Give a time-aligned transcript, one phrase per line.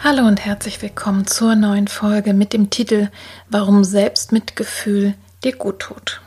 [0.00, 3.08] Hallo und herzlich willkommen zur neuen Folge mit dem Titel
[3.50, 6.20] Warum Selbstmitgefühl dir gut tut.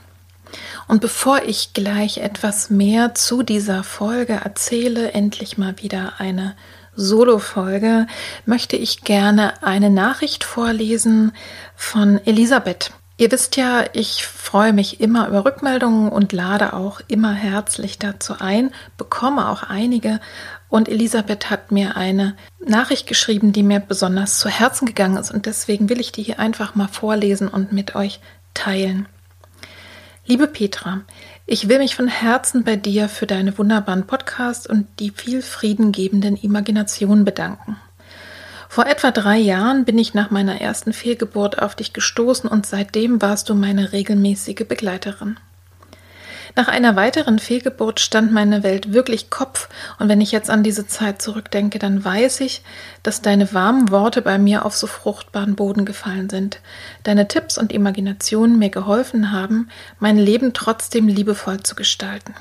[0.90, 6.58] Und bevor ich gleich etwas mehr zu dieser Folge erzähle, endlich mal wieder eine
[6.98, 8.08] Solo-Folge,
[8.46, 11.32] möchte ich gerne eine Nachricht vorlesen
[11.74, 12.92] von Elisabeth.
[13.16, 18.34] Ihr wisst ja, ich freue mich immer über Rückmeldungen und lade auch immer herzlich dazu
[18.40, 20.20] ein, bekomme auch einige
[20.72, 25.30] und Elisabeth hat mir eine Nachricht geschrieben, die mir besonders zu Herzen gegangen ist.
[25.30, 28.22] Und deswegen will ich die hier einfach mal vorlesen und mit euch
[28.54, 29.06] teilen.
[30.26, 31.02] Liebe Petra,
[31.46, 36.38] ich will mich von Herzen bei dir für deine wunderbaren Podcasts und die viel friedengebenden
[36.38, 37.76] Imaginationen bedanken.
[38.70, 43.22] Vor etwa drei Jahren bin ich nach meiner ersten Fehlgeburt auf dich gestoßen und seitdem
[43.22, 45.38] warst du meine regelmäßige Begleiterin.
[46.56, 50.86] Nach einer weiteren Fehlgeburt stand meine Welt wirklich Kopf, und wenn ich jetzt an diese
[50.86, 52.62] Zeit zurückdenke, dann weiß ich,
[53.04, 56.60] dass deine warmen Worte bei mir auf so fruchtbaren Boden gefallen sind,
[57.04, 59.70] deine Tipps und Imaginationen mir geholfen haben,
[60.00, 62.34] mein Leben trotzdem liebevoll zu gestalten.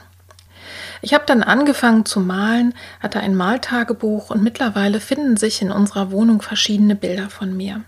[1.02, 6.10] Ich habe dann angefangen zu malen, hatte ein Maltagebuch und mittlerweile finden sich in unserer
[6.10, 7.82] Wohnung verschiedene Bilder von mir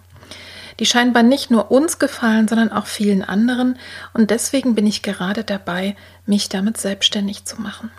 [0.81, 3.79] die scheinbar nicht nur uns gefallen, sondern auch vielen anderen,
[4.13, 5.97] und deswegen bin ich gerade dabei,
[6.27, 7.91] mich damit selbstständig zu machen.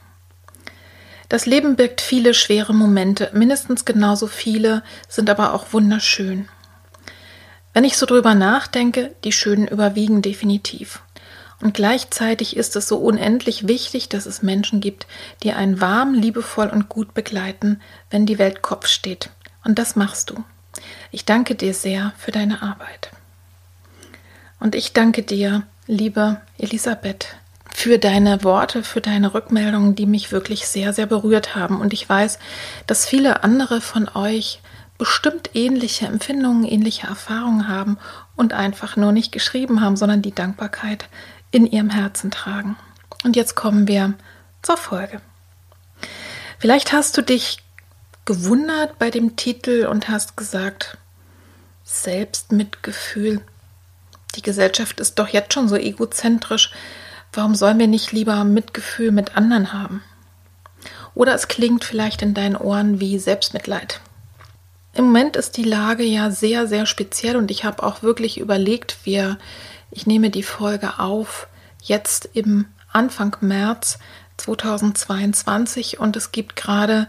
[1.29, 6.47] Das Leben birgt viele schwere Momente, mindestens genauso viele sind aber auch wunderschön.
[7.73, 11.01] Wenn ich so drüber nachdenke, die schönen überwiegen definitiv.
[11.59, 15.07] Und gleichzeitig ist es so unendlich wichtig, dass es Menschen gibt,
[15.41, 17.81] die einen warm, liebevoll und gut begleiten,
[18.12, 19.29] wenn die Welt Kopf steht.
[19.63, 20.44] Und das machst du.
[21.11, 23.11] Ich danke dir sehr für deine Arbeit.
[24.59, 27.35] Und ich danke dir, liebe Elisabeth,
[27.73, 31.81] für deine Worte, für deine Rückmeldungen, die mich wirklich sehr, sehr berührt haben.
[31.81, 32.39] Und ich weiß,
[32.88, 34.61] dass viele andere von euch
[34.97, 37.97] bestimmt ähnliche Empfindungen, ähnliche Erfahrungen haben
[38.35, 41.09] und einfach nur nicht geschrieben haben, sondern die Dankbarkeit
[41.51, 42.77] in ihrem Herzen tragen.
[43.23, 44.13] Und jetzt kommen wir
[44.61, 45.19] zur Folge.
[46.59, 47.57] Vielleicht hast du dich
[48.25, 50.97] gewundert bei dem Titel und hast gesagt,
[51.84, 53.41] Selbstmitgefühl.
[54.35, 56.72] Die Gesellschaft ist doch jetzt schon so egozentrisch.
[57.33, 60.03] Warum sollen wir nicht lieber Mitgefühl mit anderen haben?
[61.16, 64.00] Oder es klingt vielleicht in deinen Ohren wie Selbstmitleid.
[64.95, 68.97] Im Moment ist die Lage ja sehr, sehr speziell und ich habe auch wirklich überlegt,
[69.03, 69.38] wir,
[69.91, 71.47] ich nehme die Folge auf,
[71.81, 73.97] jetzt im Anfang März
[74.38, 77.07] 2022 und es gibt gerade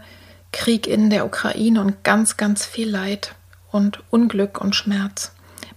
[0.55, 3.35] Krieg in der Ukraine und ganz, ganz viel Leid
[3.71, 5.33] und Unglück und Schmerz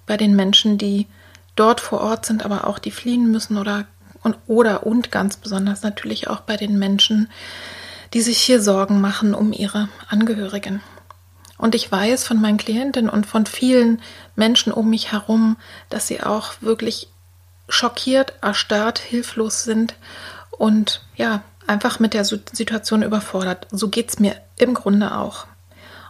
[0.06, 1.06] bei den Menschen, die
[1.56, 3.86] dort vor Ort sind, aber auch die fliehen müssen oder
[4.22, 7.28] und, oder und ganz besonders natürlich auch bei den Menschen,
[8.14, 10.80] die sich hier Sorgen machen um ihre Angehörigen.
[11.56, 14.00] Und ich weiß von meinen Klientinnen und von vielen
[14.36, 15.56] Menschen um mich herum,
[15.90, 17.08] dass sie auch wirklich
[17.68, 19.96] schockiert, erstarrt, hilflos sind
[20.52, 23.66] und ja, einfach mit der Situation überfordert.
[23.70, 25.46] So geht es mir im Grunde auch.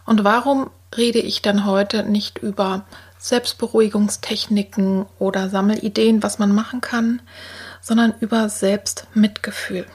[0.05, 2.85] Und warum rede ich dann heute nicht über
[3.19, 7.21] Selbstberuhigungstechniken oder Sammelideen, was man machen kann,
[7.81, 9.85] sondern über Selbstmitgefühl.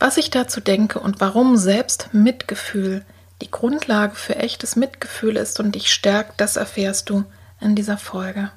[0.00, 3.04] Was ich dazu denke und warum Selbstmitgefühl
[3.42, 7.24] die Grundlage für echtes Mitgefühl ist und dich stärkt, das erfährst du
[7.60, 8.50] in dieser Folge.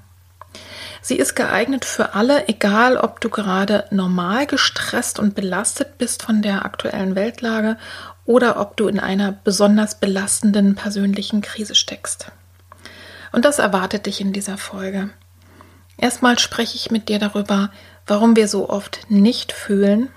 [1.01, 6.41] Sie ist geeignet für alle, egal ob du gerade normal gestresst und belastet bist von
[6.41, 7.77] der aktuellen Weltlage
[8.25, 12.31] oder ob du in einer besonders belastenden persönlichen Krise steckst.
[13.31, 15.09] Und das erwartet dich in dieser Folge.
[15.97, 17.71] Erstmal spreche ich mit dir darüber,
[18.05, 20.09] warum wir so oft nicht fühlen.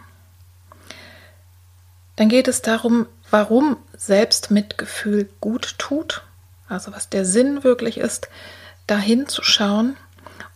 [2.17, 6.23] Dann geht es darum, warum Selbstmitgefühl gut tut,
[6.69, 8.29] also was der Sinn wirklich ist,
[8.87, 9.97] dahin zu schauen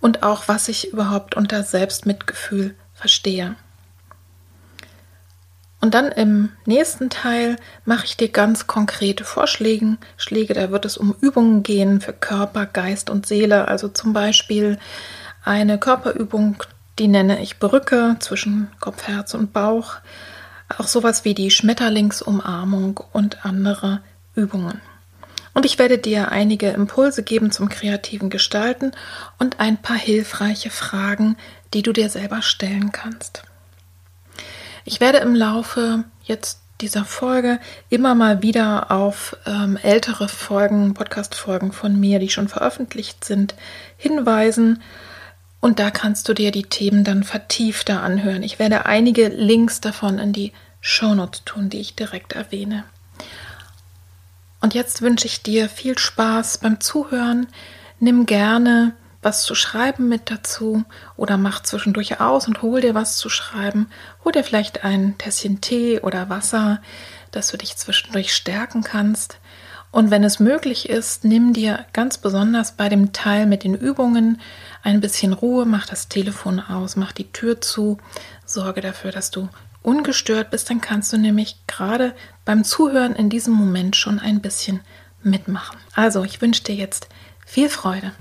[0.04, 3.56] und auch was ich überhaupt unter Selbstmitgefühl verstehe.
[5.80, 7.56] Und dann im nächsten Teil
[7.86, 9.96] mache ich dir ganz konkrete Vorschläge.
[10.18, 13.66] Schläge, da wird es um Übungen gehen für Körper, Geist und Seele.
[13.66, 14.78] Also zum Beispiel
[15.42, 16.62] eine Körperübung,
[16.98, 19.94] die nenne ich Brücke zwischen Kopf, Herz und Bauch.
[20.76, 24.02] Auch sowas wie die Schmetterlingsumarmung und andere
[24.34, 24.82] Übungen.
[25.54, 28.92] Und ich werde dir einige Impulse geben zum kreativen Gestalten
[29.38, 31.36] und ein paar hilfreiche Fragen,
[31.72, 33.44] die du dir selber stellen kannst.
[34.84, 41.72] Ich werde im Laufe jetzt dieser Folge immer mal wieder auf ähm, ältere Folgen, Podcast-Folgen
[41.72, 43.54] von mir, die schon veröffentlicht sind,
[43.96, 44.82] hinweisen.
[45.60, 48.42] Und da kannst du dir die Themen dann vertiefter anhören.
[48.42, 52.84] Ich werde einige Links davon in die Shownotes tun, die ich direkt erwähne.
[54.64, 57.48] Und jetzt wünsche ich dir viel Spaß beim Zuhören.
[58.00, 60.84] Nimm gerne was zu schreiben mit dazu
[61.18, 63.90] oder mach zwischendurch aus und hol dir was zu schreiben.
[64.24, 66.80] Hol dir vielleicht ein Tässchen Tee oder Wasser,
[67.30, 69.36] dass du dich zwischendurch stärken kannst.
[69.90, 74.40] Und wenn es möglich ist, nimm dir ganz besonders bei dem Teil mit den Übungen
[74.82, 77.98] ein bisschen Ruhe, mach das Telefon aus, mach die Tür zu,
[78.46, 79.50] sorge dafür, dass du
[79.84, 82.14] ungestört bist, dann kannst du nämlich gerade
[82.44, 84.80] beim Zuhören in diesem Moment schon ein bisschen
[85.22, 85.78] mitmachen.
[85.94, 87.08] Also, ich wünsche dir jetzt
[87.46, 88.12] viel Freude.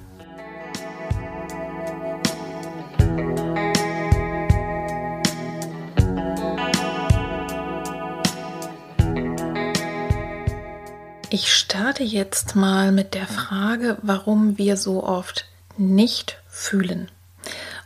[11.29, 15.45] Ich starte jetzt mal mit der Frage, warum wir so oft
[15.77, 17.09] nicht fühlen.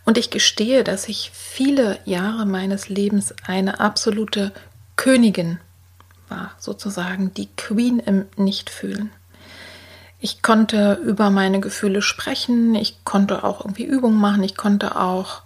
[0.07, 4.53] Und ich gestehe, dass ich viele Jahre meines Lebens eine absolute
[4.95, 5.59] Königin
[6.29, 9.11] war, sozusagen die Queen im Nichtfühlen.
[10.21, 15.41] Ich konnte über meine Gefühle sprechen, ich konnte auch irgendwie Übungen machen, ich konnte auch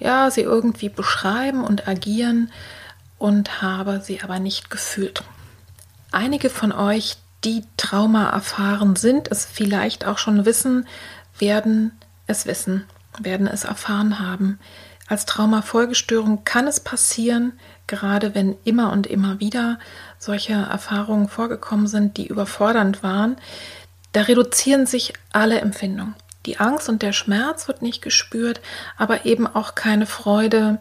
[0.00, 2.50] ja, sie irgendwie beschreiben und agieren
[3.18, 5.22] und habe sie aber nicht gefühlt.
[6.10, 10.88] Einige von euch, die Trauma erfahren sind, es vielleicht auch schon wissen,
[11.38, 11.92] werden
[12.26, 12.84] es wissen,
[13.18, 14.58] werden es erfahren haben.
[15.08, 17.52] Als Traumafolgestörung kann es passieren,
[17.86, 19.78] gerade wenn immer und immer wieder
[20.18, 23.36] solche Erfahrungen vorgekommen sind, die überfordernd waren.
[24.12, 26.14] Da reduzieren sich alle Empfindungen.
[26.46, 28.60] Die Angst und der Schmerz wird nicht gespürt,
[28.96, 30.78] aber eben auch keine Freude.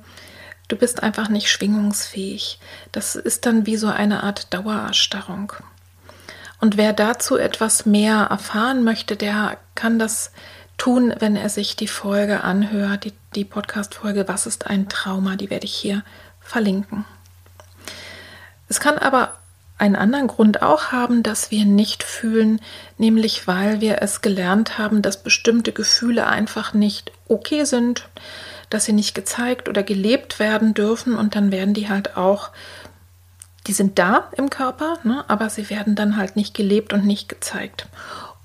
[0.68, 2.60] Du bist einfach nicht schwingungsfähig.
[2.92, 5.54] Das ist dann wie so eine Art Dauererstarrung.
[6.62, 10.31] Und wer dazu etwas mehr erfahren möchte, der kann das
[10.81, 15.36] tun, wenn er sich die Folge anhört, die, die Podcast-Folge Was ist ein Trauma?
[15.36, 16.04] Die werde ich hier
[16.39, 17.06] verlinken.
[18.68, 19.36] Es kann aber
[19.78, 22.60] einen anderen Grund auch haben, dass wir nicht fühlen,
[22.98, 28.10] nämlich weil wir es gelernt haben, dass bestimmte Gefühle einfach nicht okay sind,
[28.72, 32.50] dass sie nicht gezeigt oder gelebt werden dürfen und dann werden die halt auch
[33.68, 37.30] die sind da im Körper, ne, aber sie werden dann halt nicht gelebt und nicht
[37.30, 37.88] gezeigt.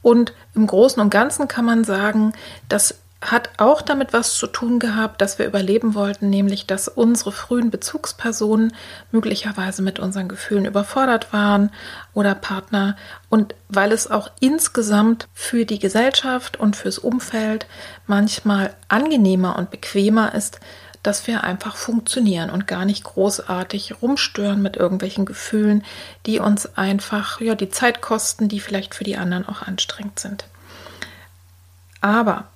[0.07, 2.33] Und im Großen und Ganzen kann man sagen,
[2.69, 7.33] das hat auch damit was zu tun gehabt, dass wir überleben wollten, nämlich dass unsere
[7.33, 8.73] frühen Bezugspersonen
[9.11, 11.73] möglicherweise mit unseren Gefühlen überfordert waren
[12.15, 12.95] oder Partner.
[13.31, 17.67] Und weil es auch insgesamt für die Gesellschaft und fürs Umfeld
[18.07, 20.61] manchmal angenehmer und bequemer ist,
[21.07, 25.85] dass wir einfach funktionieren und gar nicht großartig rumstören mit irgendwelchen Gefühlen,
[26.27, 30.47] die uns einfach ja die Zeit kosten, die vielleicht für die anderen auch anstrengend sind.
[32.01, 32.49] Aber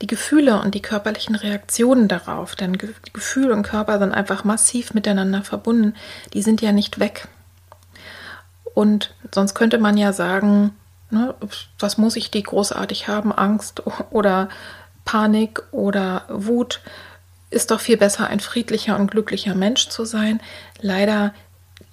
[0.00, 5.42] die Gefühle und die körperlichen Reaktionen darauf, denn Gefühl und Körper sind einfach massiv miteinander
[5.42, 5.94] verbunden,
[6.32, 7.28] die sind ja nicht weg.
[8.74, 10.74] Und sonst könnte man ja sagen,
[11.10, 11.34] ne,
[11.78, 14.48] was muss ich die großartig haben, Angst oder
[15.04, 16.80] Panik oder Wut
[17.50, 20.40] ist doch viel besser, ein friedlicher und glücklicher Mensch zu sein.
[20.80, 21.32] Leider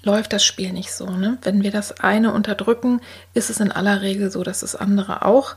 [0.04, 1.10] läuft das Spiel nicht so.
[1.10, 1.38] Ne?
[1.42, 3.02] Wenn wir das eine unterdrücken,
[3.34, 5.56] ist es in aller Regel so, dass das andere auch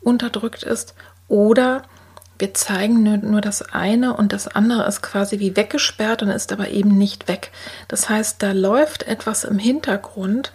[0.00, 0.94] unterdrückt ist.
[1.28, 1.82] Oder
[2.38, 6.52] wir zeigen nur, nur das eine und das andere ist quasi wie weggesperrt und ist
[6.52, 7.52] aber eben nicht weg.
[7.86, 10.52] Das heißt, da läuft etwas im Hintergrund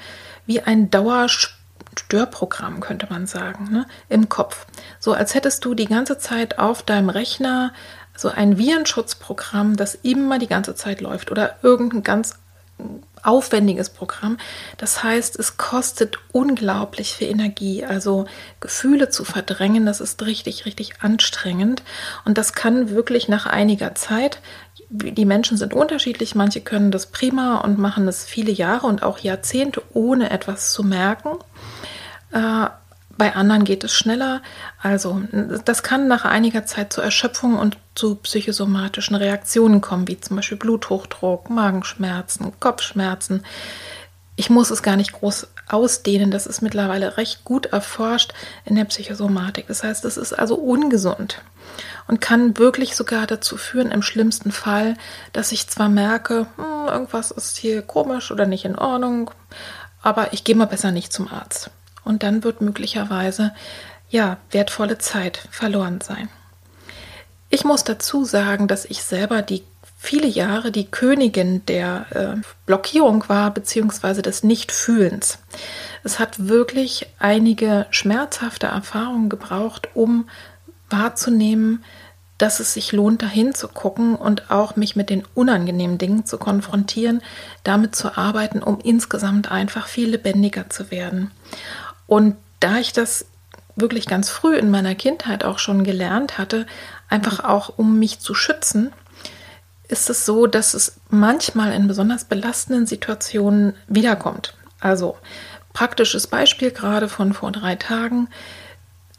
[0.47, 3.85] wie ein Dauerstörprogramm, könnte man sagen, ne?
[4.09, 4.65] im Kopf.
[4.99, 7.71] So als hättest du die ganze Zeit auf deinem Rechner
[8.15, 12.35] so ein Virenschutzprogramm, das immer die ganze Zeit läuft oder irgendein ganz
[13.23, 14.37] aufwendiges Programm.
[14.77, 17.83] Das heißt, es kostet unglaublich viel Energie.
[17.83, 18.25] Also
[18.59, 21.83] Gefühle zu verdrängen, das ist richtig, richtig anstrengend.
[22.23, 24.39] Und das kann wirklich nach einiger Zeit,
[24.89, 29.17] die Menschen sind unterschiedlich, manche können das prima und machen es viele Jahre und auch
[29.17, 31.39] Jahrzehnte, ohne etwas zu merken.
[32.31, 32.67] Äh,
[33.17, 34.41] bei anderen geht es schneller.
[34.81, 35.21] Also
[35.63, 40.57] das kann nach einiger Zeit zur Erschöpfung und zu psychosomatischen Reaktionen kommen, wie zum Beispiel
[40.57, 43.43] Bluthochdruck, Magenschmerzen, Kopfschmerzen.
[44.35, 46.29] Ich muss es gar nicht groß ausdehnen.
[46.29, 48.33] Das ist mittlerweile recht gut erforscht
[48.65, 49.67] in der Psychosomatik.
[49.67, 51.41] Das heißt, es ist also ungesund
[52.07, 54.95] und kann wirklich sogar dazu führen, im schlimmsten Fall,
[55.31, 59.31] dass ich zwar merke, hm, irgendwas ist hier komisch oder nicht in Ordnung,
[60.01, 61.71] aber ich gehe mal besser nicht zum Arzt
[62.05, 63.53] und dann wird möglicherweise
[64.09, 66.29] ja wertvolle Zeit verloren sein.
[67.49, 69.63] Ich muss dazu sagen, dass ich selber die
[69.97, 75.39] viele Jahre die Königin der äh, Blockierung war, beziehungsweise des Nichtfühlens.
[76.03, 80.29] Es hat wirklich einige schmerzhafte Erfahrungen gebraucht, um
[80.89, 81.83] wahrzunehmen,
[82.37, 86.37] dass es sich lohnt, dahin zu gucken und auch mich mit den unangenehmen Dingen zu
[86.37, 87.21] konfrontieren,
[87.63, 91.31] damit zu arbeiten, um insgesamt einfach viel lebendiger zu werden.
[92.07, 93.25] Und da ich das
[93.75, 96.65] wirklich ganz früh in meiner Kindheit auch schon gelernt hatte,
[97.09, 98.93] einfach auch um mich zu schützen,
[99.87, 104.55] ist es so, dass es manchmal in besonders belastenden Situationen wiederkommt.
[104.79, 105.17] Also
[105.73, 108.29] praktisches Beispiel gerade von vor drei Tagen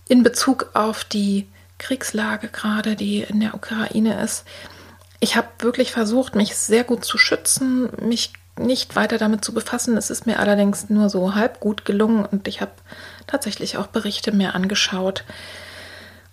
[0.08, 1.46] in Bezug auf die
[1.78, 4.44] Kriegslage gerade, die in der Ukraine ist.
[5.20, 9.96] Ich habe wirklich versucht, mich sehr gut zu schützen, mich nicht weiter damit zu befassen.
[9.96, 12.72] Es ist mir allerdings nur so halb gut gelungen und ich habe
[13.26, 15.24] tatsächlich auch Berichte mir angeschaut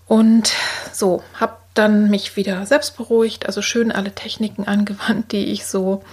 [0.07, 0.53] und
[0.91, 6.03] so habe dann mich wieder selbst beruhigt, also schön alle Techniken angewandt, die ich so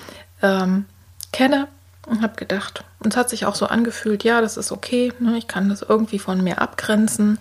[0.43, 0.87] ähm,
[1.33, 1.69] kenne
[2.07, 5.37] und habe gedacht, und es hat sich auch so angefühlt, ja, das ist okay, ne,
[5.37, 7.39] ich kann das irgendwie von mir abgrenzen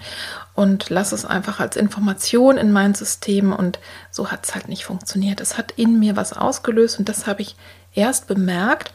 [0.53, 3.79] und lasse es einfach als Information in mein System und
[4.11, 5.39] so hat es halt nicht funktioniert.
[5.39, 7.55] Es hat in mir was ausgelöst und das habe ich
[7.99, 8.93] erst bemerkt,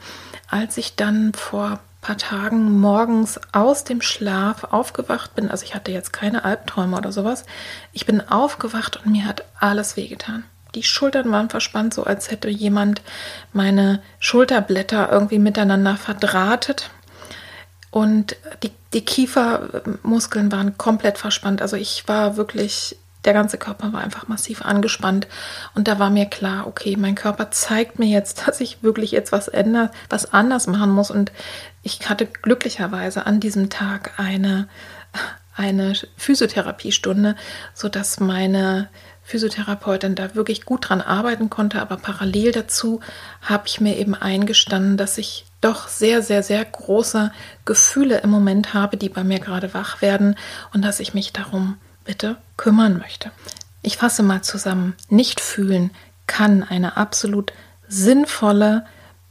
[0.49, 5.51] als ich dann vor paar Tagen morgens aus dem Schlaf aufgewacht bin.
[5.51, 7.45] Also ich hatte jetzt keine Albträume oder sowas.
[7.93, 10.45] Ich bin aufgewacht und mir hat alles wehgetan.
[10.75, 13.01] Die Schultern waren verspannt, so als hätte jemand
[13.53, 16.91] meine Schulterblätter irgendwie miteinander verdrahtet.
[17.91, 21.63] Und die, die Kiefermuskeln waren komplett verspannt.
[21.63, 25.27] Also ich war wirklich der ganze Körper war einfach massiv angespannt.
[25.75, 29.33] Und da war mir klar, okay, mein Körper zeigt mir jetzt, dass ich wirklich jetzt
[29.33, 31.11] was ändern, was anders machen muss.
[31.11, 31.33] Und
[31.83, 34.69] ich hatte glücklicherweise an diesem Tag eine
[35.57, 37.37] eine Physiotherapiestunde,
[37.75, 38.89] so dass meine
[39.23, 43.01] Physiotherapeutin da wirklich gut dran arbeiten konnte, aber parallel dazu
[43.41, 47.33] habe ich mir eben eingestanden, dass ich doch sehr, sehr, sehr große
[47.65, 50.37] Gefühle im Moment habe, die bei mir gerade wach werden.
[50.75, 53.31] Und dass ich mich darum bitte kümmern möchte.
[53.83, 54.95] Ich fasse mal zusammen.
[55.09, 55.91] Nicht fühlen
[56.27, 57.53] kann eine absolut
[57.89, 58.87] sinnvolle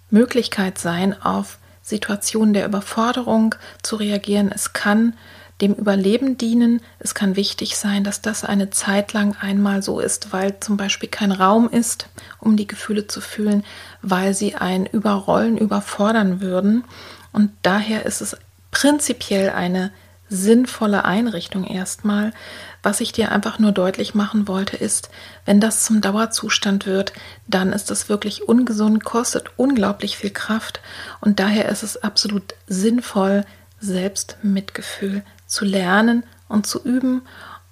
[0.10, 4.52] Möglichkeit sein, auf Situationen der Überforderung zu reagieren.
[4.54, 5.16] Es kann
[5.62, 6.82] dem Überleben dienen.
[7.00, 11.10] Es kann wichtig sein, dass das eine Zeit lang einmal so ist, weil zum Beispiel
[11.10, 12.08] kein Raum ist,
[12.40, 13.64] um die Gefühle zu fühlen,
[14.02, 16.84] weil sie ein Überrollen überfordern würden.
[17.32, 18.38] Und daher ist es
[18.72, 19.92] prinzipiell eine
[20.34, 22.34] sinnvolle Einrichtung erstmal.
[22.82, 25.10] Was ich dir einfach nur deutlich machen wollte, ist,
[25.46, 27.14] wenn das zum Dauerzustand wird,
[27.48, 30.82] dann ist das wirklich ungesund, kostet unglaublich viel Kraft
[31.22, 33.46] und daher ist es absolut sinnvoll,
[33.80, 37.22] Selbstmitgefühl zu lernen und zu üben.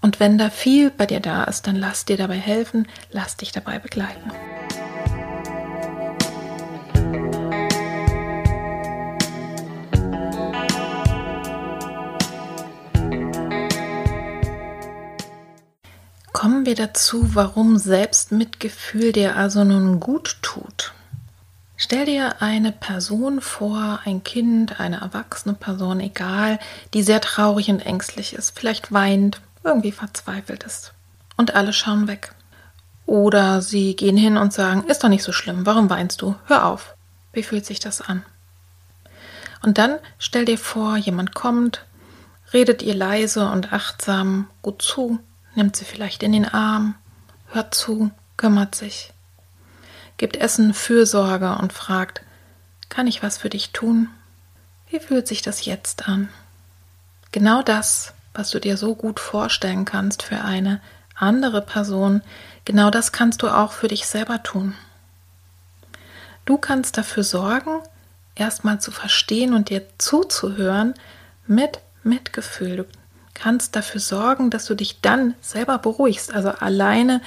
[0.01, 3.51] Und wenn da viel bei dir da ist, dann lass dir dabei helfen, lass dich
[3.51, 4.31] dabei begleiten.
[16.41, 20.91] Kommen wir dazu, warum Selbstmitgefühl dir also nun gut tut.
[21.77, 26.57] Stell dir eine Person vor, ein Kind, eine erwachsene Person, egal,
[26.95, 30.93] die sehr traurig und ängstlich ist, vielleicht weint, irgendwie verzweifelt ist.
[31.37, 32.33] Und alle schauen weg.
[33.05, 36.33] Oder sie gehen hin und sagen, ist doch nicht so schlimm, warum weinst du?
[36.45, 36.95] Hör auf.
[37.33, 38.25] Wie fühlt sich das an?
[39.61, 41.85] Und dann stell dir vor, jemand kommt,
[42.51, 45.19] redet ihr leise und achtsam gut zu
[45.55, 46.95] nimmt sie vielleicht in den Arm,
[47.47, 49.13] hört zu, kümmert sich,
[50.17, 52.21] gibt Essen Fürsorge und fragt,
[52.89, 54.09] kann ich was für dich tun?
[54.89, 56.29] Wie fühlt sich das jetzt an?
[57.31, 60.81] Genau das, was du dir so gut vorstellen kannst für eine
[61.15, 62.21] andere Person,
[62.65, 64.75] genau das kannst du auch für dich selber tun.
[66.45, 67.81] Du kannst dafür sorgen,
[68.35, 70.93] erstmal zu verstehen und dir zuzuhören
[71.47, 72.77] mit Mitgefühl.
[72.77, 72.85] Du
[73.41, 76.33] kannst dafür sorgen, dass du dich dann selber beruhigst.
[76.33, 77.21] Also alleine,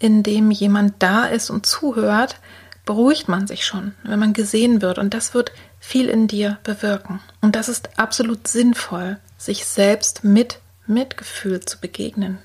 [0.00, 2.40] indem jemand da ist und zuhört,
[2.84, 4.98] beruhigt man sich schon, wenn man gesehen wird.
[4.98, 7.20] Und das wird viel in dir bewirken.
[7.40, 10.58] Und das ist absolut sinnvoll, sich selbst mit
[10.88, 12.38] Mitgefühl zu begegnen.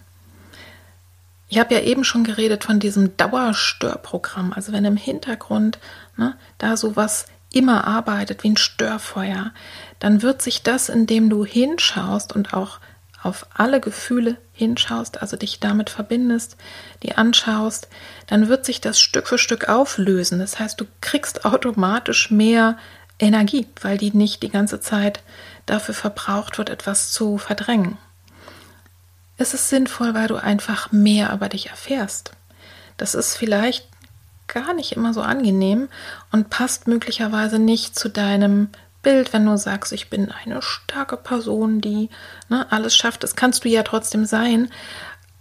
[1.48, 4.53] Ich habe ja eben schon geredet von diesem Dauerstörprogramm.
[4.53, 5.79] Also wenn im Hintergrund
[6.15, 9.51] ne, da sowas immer arbeitet wie ein Störfeuer,
[9.98, 12.79] dann wird sich das, indem du hinschaust und auch
[13.25, 16.58] auf alle Gefühle hinschaust, also dich damit verbindest,
[17.03, 17.88] die anschaust,
[18.27, 20.39] dann wird sich das Stück für Stück auflösen.
[20.39, 22.77] Das heißt, du kriegst automatisch mehr
[23.17, 25.22] Energie, weil die nicht die ganze Zeit
[25.65, 27.98] dafür verbraucht wird, etwas zu verdrängen.
[29.38, 32.32] Es ist sinnvoll, weil du einfach mehr über dich erfährst.
[32.98, 33.88] Das ist vielleicht
[34.48, 35.89] gar nicht immer so angenehm
[36.32, 38.70] und passt möglicherweise nicht zu deinem
[39.06, 42.10] Bild, wenn du sagst, ich bin eine starke Person, die
[42.50, 43.22] ne, alles schafft.
[43.22, 44.72] Das kannst du ja trotzdem sein.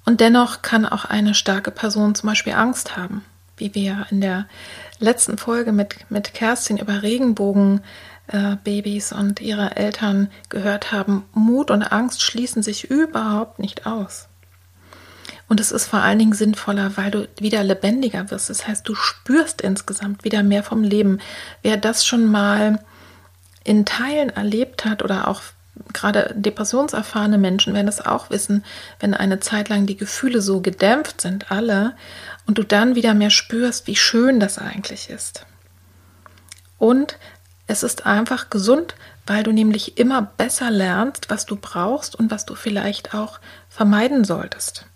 [0.04, 3.24] Und dennoch kann auch eine starke Person zum Beispiel Angst haben,
[3.56, 4.46] wie wir in der
[4.98, 11.24] letzten Folge mit, mit Kerstin über Regenbogenbabys äh, und ihre Eltern gehört haben.
[11.32, 14.28] Mut und Angst schließen sich überhaupt nicht aus.
[15.48, 18.50] Und es ist vor allen Dingen sinnvoller, weil du wieder lebendiger wirst.
[18.50, 21.20] Das heißt, du spürst insgesamt wieder mehr vom Leben.
[21.62, 22.78] Wer das schon mal
[23.64, 25.42] in Teilen erlebt hat oder auch
[25.92, 28.64] gerade depressionserfahrene Menschen werden das auch wissen,
[29.00, 31.96] wenn eine Zeit lang die Gefühle so gedämpft sind, alle,
[32.46, 35.46] und du dann wieder mehr spürst, wie schön das eigentlich ist.
[36.78, 37.18] Und
[37.66, 38.94] es ist einfach gesund,
[39.26, 43.40] weil du nämlich immer besser lernst, was du brauchst und was du vielleicht auch
[43.70, 44.86] vermeiden solltest.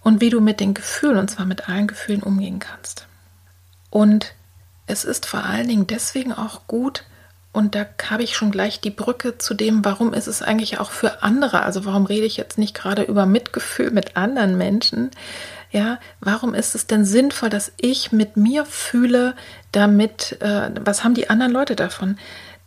[0.00, 3.06] Und wie du mit den Gefühlen, und zwar mit allen Gefühlen, umgehen kannst.
[3.90, 4.34] Und
[4.86, 7.04] es ist vor allen Dingen deswegen auch gut,
[7.56, 10.90] und da habe ich schon gleich die Brücke zu dem, warum ist es eigentlich auch
[10.90, 15.10] für andere, also warum rede ich jetzt nicht gerade über Mitgefühl mit anderen Menschen,
[15.70, 19.34] ja, warum ist es denn sinnvoll, dass ich mit mir fühle,
[19.72, 22.18] damit, äh, was haben die anderen Leute davon?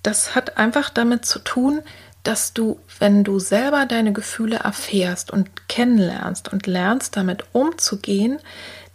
[0.01, 1.81] Das hat einfach damit zu tun,
[2.23, 8.39] dass du, wenn du selber deine Gefühle erfährst und kennenlernst und lernst, damit umzugehen,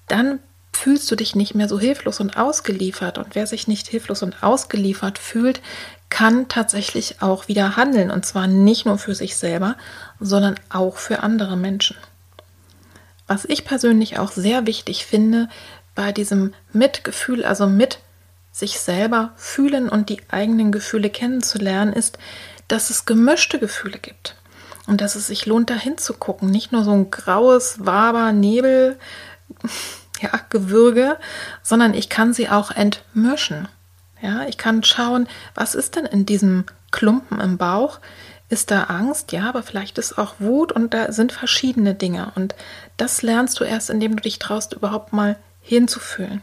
[0.09, 0.40] dann
[0.77, 3.19] fühlst du dich nicht mehr so hilflos und ausgeliefert.
[3.19, 5.61] Und wer sich nicht hilflos und ausgeliefert fühlt,
[6.11, 8.11] kann tatsächlich auch wieder handeln.
[8.11, 9.77] Und zwar nicht nur für sich selber,
[10.21, 11.97] sondern auch für andere Menschen.
[13.27, 15.49] Was ich persönlich auch sehr wichtig finde
[15.95, 17.99] bei diesem Mitgefühl, also mit
[18.53, 22.19] sich selber fühlen und die eigenen Gefühle kennenzulernen, ist,
[22.69, 24.37] dass es gemischte Gefühle gibt.
[24.87, 26.51] Und dass es sich lohnt, da hinzugucken.
[26.51, 28.99] Nicht nur so ein graues Waber, Nebel,
[30.33, 31.17] ja,
[31.63, 33.69] sondern ich kann sie auch entmischen.
[34.21, 38.01] Ja, ich kann schauen, was ist denn in diesem Klumpen im Bauch?
[38.49, 39.33] Ist da Angst?
[39.33, 42.33] Ja, aber vielleicht ist auch Wut und da sind verschiedene Dinge.
[42.35, 42.55] Und
[42.97, 46.43] das lernst du erst, indem du dich traust, überhaupt mal hinzufühlen.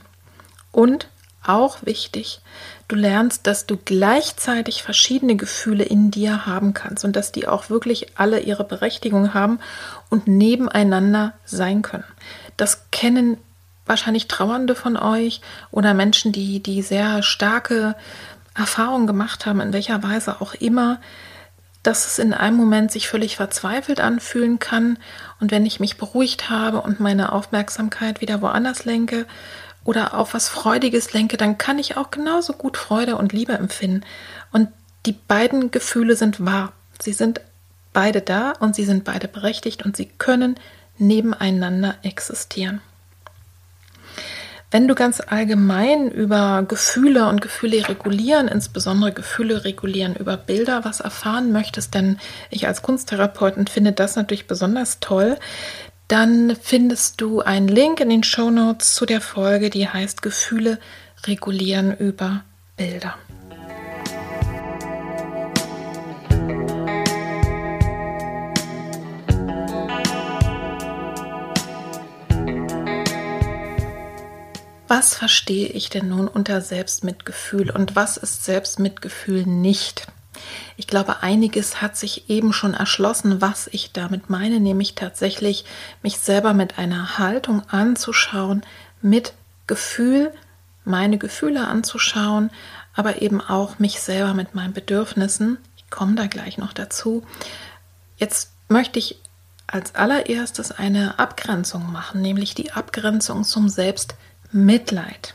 [0.71, 1.07] Und
[1.43, 2.41] auch wichtig,
[2.87, 7.69] du lernst, dass du gleichzeitig verschiedene Gefühle in dir haben kannst und dass die auch
[7.69, 9.59] wirklich alle ihre Berechtigung haben
[10.09, 12.03] und nebeneinander sein können.
[12.57, 13.37] Das kennen
[13.91, 17.95] wahrscheinlich Trauernde von euch oder Menschen, die, die sehr starke
[18.55, 21.01] Erfahrungen gemacht haben, in welcher Weise auch immer,
[21.83, 24.97] dass es in einem Moment sich völlig verzweifelt anfühlen kann.
[25.41, 29.27] Und wenn ich mich beruhigt habe und meine Aufmerksamkeit wieder woanders lenke
[29.83, 34.05] oder auf was Freudiges lenke, dann kann ich auch genauso gut Freude und Liebe empfinden.
[34.53, 34.69] Und
[35.05, 36.71] die beiden Gefühle sind wahr.
[37.01, 37.41] Sie sind
[37.91, 40.55] beide da und sie sind beide berechtigt und sie können
[40.97, 42.79] nebeneinander existieren.
[44.71, 51.01] Wenn du ganz allgemein über Gefühle und Gefühle regulieren, insbesondere Gefühle regulieren über Bilder, was
[51.01, 52.17] erfahren möchtest, denn
[52.49, 55.37] ich als Kunsttherapeutin finde das natürlich besonders toll,
[56.07, 60.79] dann findest du einen Link in den Show Notes zu der Folge, die heißt Gefühle
[61.27, 62.43] regulieren über
[62.77, 63.15] Bilder.
[74.93, 80.05] Was verstehe ich denn nun unter Selbstmitgefühl und was ist Selbstmitgefühl nicht?
[80.75, 85.63] Ich glaube, einiges hat sich eben schon erschlossen, was ich damit meine, nämlich tatsächlich
[86.03, 88.63] mich selber mit einer Haltung anzuschauen,
[89.01, 89.31] mit
[89.65, 90.33] Gefühl,
[90.83, 92.49] meine Gefühle anzuschauen,
[92.93, 95.57] aber eben auch mich selber mit meinen Bedürfnissen.
[95.77, 97.23] Ich komme da gleich noch dazu.
[98.17, 99.21] Jetzt möchte ich
[99.67, 104.30] als allererstes eine Abgrenzung machen, nämlich die Abgrenzung zum Selbstmitgefühl.
[104.53, 105.33] Mitleid.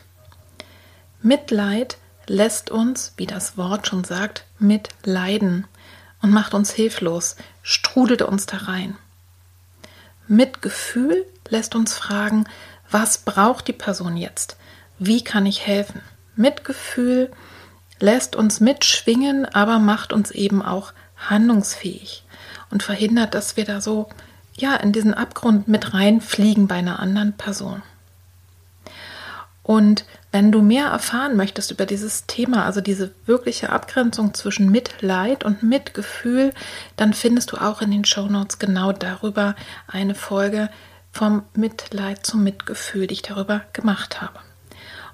[1.23, 5.65] Mitleid lässt uns, wie das Wort schon sagt, mitleiden
[6.21, 8.95] und macht uns hilflos, strudelt uns da rein.
[10.27, 12.45] Mitgefühl lässt uns fragen,
[12.91, 14.55] was braucht die Person jetzt?
[14.99, 16.01] Wie kann ich helfen?
[16.35, 17.31] Mitgefühl
[17.99, 22.23] lässt uns mitschwingen, aber macht uns eben auch handlungsfähig
[22.69, 24.09] und verhindert, dass wir da so
[24.53, 27.81] ja in diesen Abgrund mit reinfliegen bei einer anderen Person.
[29.67, 35.43] Und wenn du mehr erfahren möchtest über dieses Thema, also diese wirkliche Abgrenzung zwischen Mitleid
[35.43, 36.53] und Mitgefühl,
[36.95, 40.69] dann findest du auch in den Show Notes genau darüber eine Folge
[41.11, 44.39] vom Mitleid zum Mitgefühl, die ich darüber gemacht habe.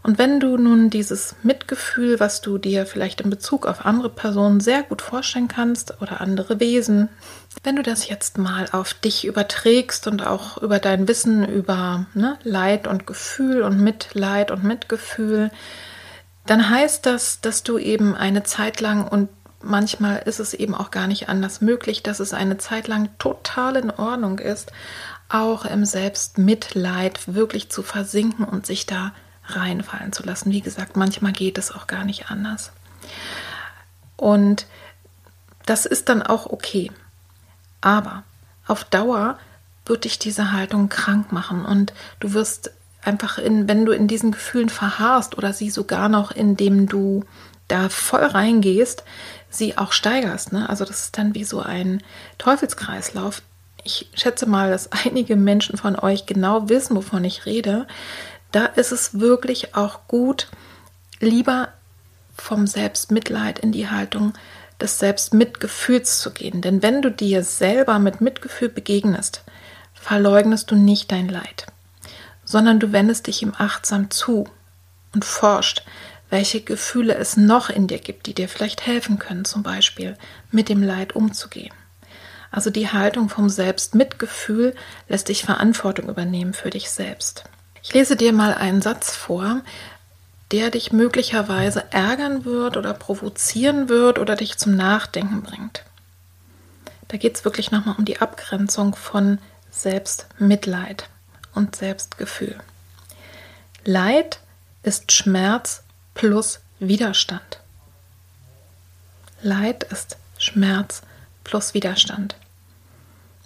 [0.04, 4.60] Und wenn du nun dieses Mitgefühl, was du dir vielleicht in Bezug auf andere Personen
[4.60, 7.08] sehr gut vorstellen kannst oder andere Wesen,
[7.64, 12.38] wenn du das jetzt mal auf dich überträgst und auch über dein Wissen über ne,
[12.44, 15.52] Leid und Gefühl und Mitleid und Mitgefühl,
[16.46, 19.30] dann heißt das, dass du eben eine Zeit lang und
[19.62, 23.78] manchmal ist es eben auch gar nicht anders möglich, dass es eine Zeit lang total
[23.78, 24.74] in Ordnung ist,
[25.30, 29.14] auch im Selbstmitleid wirklich zu versinken und sich da
[29.46, 30.52] reinfallen zu lassen.
[30.52, 32.72] Wie gesagt, manchmal geht es auch gar nicht anders.
[34.16, 34.66] Und
[35.66, 36.92] das ist dann auch okay.
[37.82, 38.24] Aber
[38.68, 39.38] auf Dauer
[39.86, 44.32] wird dich diese Haltung krank machen und du wirst einfach in, wenn du in diesen
[44.32, 47.26] Gefühlen verharrst oder sie sogar noch, indem du
[47.68, 49.04] da voll reingehst,
[49.50, 50.54] sie auch steigerst.
[50.54, 50.70] Ne?
[50.70, 52.02] Also das ist dann wie so ein
[52.38, 53.42] Teufelskreislauf.
[53.84, 57.88] Ich schätze mal, dass einige Menschen von euch genau wissen, wovon ich rede
[58.54, 60.48] da ist es wirklich auch gut,
[61.20, 61.70] lieber
[62.38, 64.34] vom Selbstmitleid in die Haltung
[64.80, 66.62] des Selbstmitgefühls zu gehen.
[66.62, 69.44] Denn wenn du dir selber mit Mitgefühl begegnest,
[69.94, 71.68] verleugnest du nicht dein Leid,
[72.46, 74.48] sondern du wendest dich ihm achtsam zu
[75.14, 75.84] und forscht,
[76.30, 80.18] welche Gefühle es noch in dir gibt, die dir vielleicht helfen können, zum Beispiel
[80.52, 81.74] mit dem Leid umzugehen.
[82.52, 84.76] Also die Haltung vom Selbstmitgefühl
[85.08, 87.46] lässt dich Verantwortung übernehmen für dich selbst.
[87.84, 89.62] Ich lese dir mal einen Satz vor,
[90.52, 95.84] der dich möglicherweise ärgern wird oder provozieren wird oder dich zum Nachdenken bringt.
[97.10, 99.38] Da geht es wirklich nochmal um die Abgrenzung von
[99.70, 101.10] Selbstmitleid
[101.54, 102.58] und Selbstgefühl.
[103.84, 104.40] Leid
[104.84, 107.60] ist Schmerz plus Widerstand.
[109.42, 111.02] Leid ist Schmerz
[111.44, 112.36] plus Widerstand.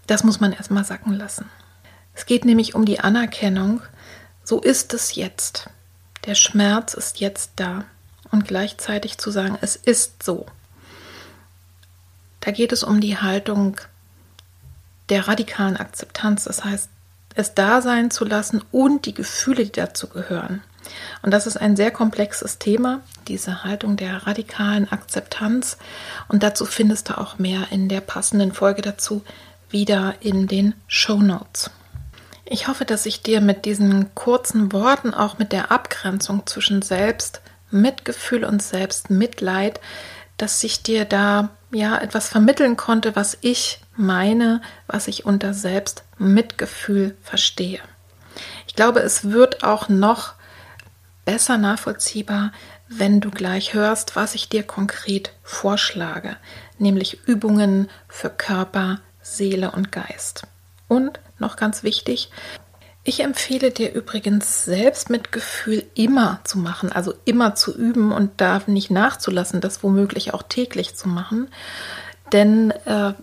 [0.05, 1.49] Das muss man erstmal sacken lassen.
[2.13, 3.81] Es geht nämlich um die Anerkennung,
[4.47, 5.69] so ist es jetzt.
[6.25, 7.83] Der Schmerz ist jetzt da.
[8.31, 10.45] Und gleichzeitig zu sagen, es ist so.
[12.39, 13.75] Da geht es um die Haltung
[15.09, 16.45] der radikalen Akzeptanz.
[16.45, 16.89] Das heißt,
[17.35, 20.63] es da sein zu lassen und die Gefühle, die dazu gehören.
[21.23, 25.77] Und das ist ein sehr komplexes Thema, diese Haltung der radikalen Akzeptanz.
[26.29, 29.25] Und dazu findest du auch mehr in der passenden Folge dazu
[29.69, 31.69] wieder in den Show Notes.
[32.49, 38.45] Ich hoffe, dass ich dir mit diesen kurzen Worten, auch mit der Abgrenzung zwischen Selbstmitgefühl
[38.45, 39.81] und Selbstmitleid,
[40.37, 47.17] dass ich dir da ja etwas vermitteln konnte, was ich meine, was ich unter Selbstmitgefühl
[47.21, 47.81] verstehe.
[48.65, 50.35] Ich glaube, es wird auch noch
[51.25, 52.53] besser nachvollziehbar,
[52.87, 56.37] wenn du gleich hörst, was ich dir konkret vorschlage,
[56.77, 60.43] nämlich Übungen für Körper, Seele und Geist.
[60.87, 62.29] Und noch ganz wichtig.
[63.03, 68.91] Ich empfehle dir übrigens Selbstmitgefühl immer zu machen, also immer zu üben und da nicht
[68.91, 71.47] nachzulassen, das womöglich auch täglich zu machen.
[72.33, 73.13] Denn äh,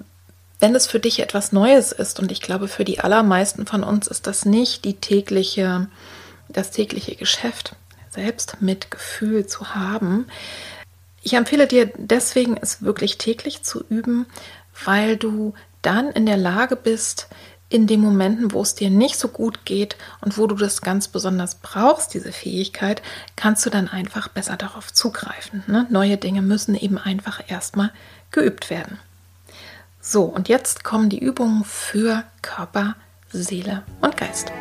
[0.58, 4.06] wenn es für dich etwas Neues ist, und ich glaube, für die allermeisten von uns
[4.06, 5.88] ist das nicht die tägliche,
[6.48, 7.76] das tägliche Geschäft,
[8.08, 10.26] Selbstmitgefühl zu haben.
[11.22, 14.24] Ich empfehle dir deswegen, es wirklich täglich zu üben,
[14.84, 17.28] weil du dann in der Lage bist,
[17.74, 21.08] in den Momenten, wo es dir nicht so gut geht und wo du das ganz
[21.08, 23.02] besonders brauchst, diese Fähigkeit,
[23.34, 25.64] kannst du dann einfach besser darauf zugreifen.
[25.66, 25.84] Ne?
[25.90, 27.90] Neue Dinge müssen eben einfach erstmal
[28.30, 29.00] geübt werden.
[30.00, 32.94] So, und jetzt kommen die Übungen für Körper,
[33.32, 34.52] Seele und Geist.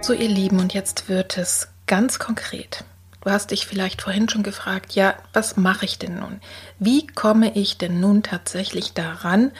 [0.00, 2.82] So, ihr Lieben, und jetzt wird es ganz konkret.
[3.22, 6.40] Du hast dich vielleicht vorhin schon gefragt, ja, was mache ich denn nun?
[6.78, 9.52] Wie komme ich denn nun tatsächlich daran,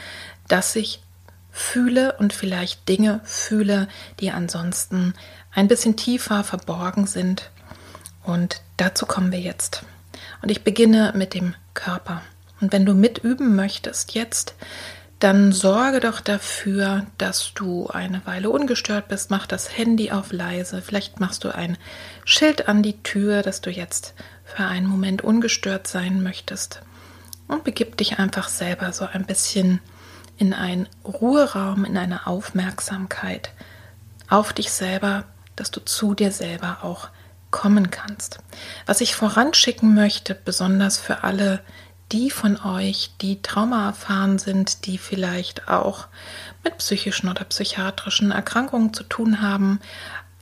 [0.48, 1.02] dass ich
[1.50, 5.14] fühle und vielleicht Dinge fühle, die ansonsten
[5.52, 7.50] ein bisschen tiefer verborgen sind?
[8.22, 9.84] Und dazu kommen wir jetzt.
[10.40, 12.22] Und ich beginne mit dem Körper.
[12.60, 14.54] Und wenn du mitüben möchtest jetzt,
[15.20, 19.30] dann sorge doch dafür, dass du eine Weile ungestört bist.
[19.30, 20.80] Mach das Handy auf leise.
[20.80, 21.76] Vielleicht machst du ein
[22.24, 26.80] Schild an die Tür, dass du jetzt für einen Moment ungestört sein möchtest.
[27.48, 29.80] Und begib dich einfach selber so ein bisschen
[30.38, 33.52] in einen Ruheraum, in eine Aufmerksamkeit
[34.28, 37.08] auf dich selber, dass du zu dir selber auch
[37.50, 38.38] kommen kannst.
[38.86, 41.60] Was ich voranschicken möchte, besonders für alle,
[42.12, 46.06] die von euch, die Trauma erfahren sind, die vielleicht auch
[46.64, 49.80] mit psychischen oder psychiatrischen Erkrankungen zu tun haben,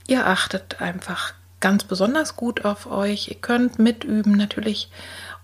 [0.07, 3.27] ihr achtet einfach ganz besonders gut auf euch.
[3.27, 4.89] Ihr könnt mitüben natürlich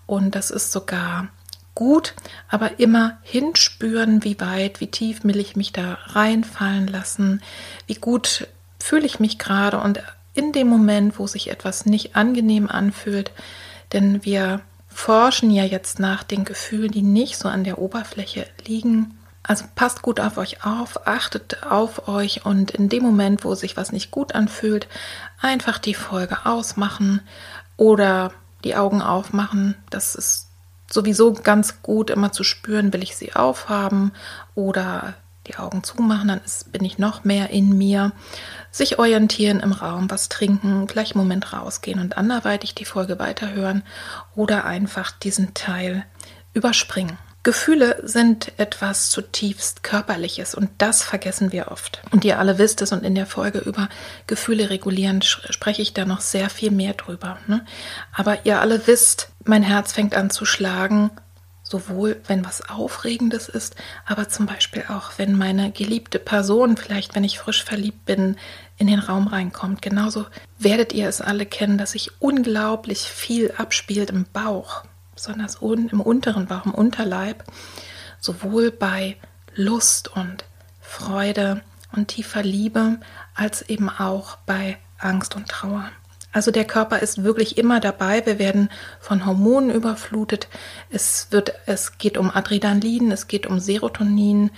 [0.06, 1.28] und das ist sogar
[1.74, 2.14] gut,
[2.48, 7.42] aber immer hinspüren, wie weit, wie tief will ich mich da reinfallen lassen,
[7.86, 8.48] wie gut
[8.80, 13.30] fühle ich mich gerade und in dem Moment, wo sich etwas nicht angenehm anfühlt,
[13.92, 14.60] denn wir
[14.96, 19.18] forschen ja jetzt nach den Gefühlen, die nicht so an der Oberfläche liegen.
[19.42, 23.76] Also passt gut auf euch auf, achtet auf euch und in dem Moment, wo sich
[23.76, 24.88] was nicht gut anfühlt,
[25.38, 27.20] einfach die Folge ausmachen
[27.76, 28.32] oder
[28.64, 29.76] die Augen aufmachen.
[29.90, 30.48] Das ist
[30.90, 34.12] sowieso ganz gut immer zu spüren, will ich sie aufhaben
[34.54, 35.14] oder
[35.46, 38.12] die Augen zumachen, dann ist, bin ich noch mehr in mir.
[38.76, 43.82] Sich orientieren im Raum, was trinken, gleich einen Moment rausgehen und anderweitig die Folge weiterhören
[44.34, 46.04] oder einfach diesen Teil
[46.52, 47.16] überspringen.
[47.42, 52.02] Gefühle sind etwas zutiefst Körperliches und das vergessen wir oft.
[52.10, 53.88] Und ihr alle wisst es und in der Folge über
[54.26, 57.38] Gefühle regulieren spreche ich da noch sehr viel mehr drüber.
[57.46, 57.64] Ne?
[58.12, 61.10] Aber ihr alle wisst, mein Herz fängt an zu schlagen,
[61.68, 67.24] sowohl wenn was Aufregendes ist, aber zum Beispiel auch wenn meine geliebte Person, vielleicht wenn
[67.24, 68.36] ich frisch verliebt bin,
[68.78, 69.82] in den Raum reinkommt.
[69.82, 70.26] Genauso
[70.58, 74.84] werdet ihr es alle kennen, dass sich unglaublich viel abspielt im Bauch
[75.16, 77.42] besonders im unteren Bauch, im Unterleib,
[78.20, 79.16] sowohl bei
[79.54, 80.44] Lust und
[80.80, 81.62] Freude
[81.92, 83.00] und tiefer Liebe,
[83.34, 85.90] als eben auch bei Angst und Trauer.
[86.32, 88.24] Also der Körper ist wirklich immer dabei.
[88.26, 88.68] Wir werden
[89.00, 90.48] von Hormonen überflutet.
[90.90, 94.50] Es wird, es geht um Adrenalin, es geht um Serotonin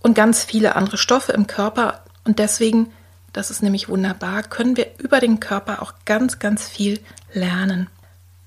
[0.00, 2.04] und ganz viele andere Stoffe im Körper.
[2.24, 2.90] Und deswegen,
[3.38, 6.98] das ist nämlich wunderbar, können wir über den Körper auch ganz, ganz viel
[7.32, 7.88] lernen.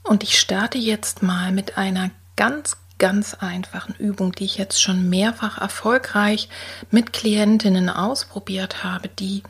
[0.04, 5.10] Und ich starte jetzt mal mit einer ganz, ganz einfachen Übung, die ich jetzt schon
[5.10, 6.50] mehrfach erfolgreich
[6.90, 9.44] mit Klientinnen ausprobiert habe, die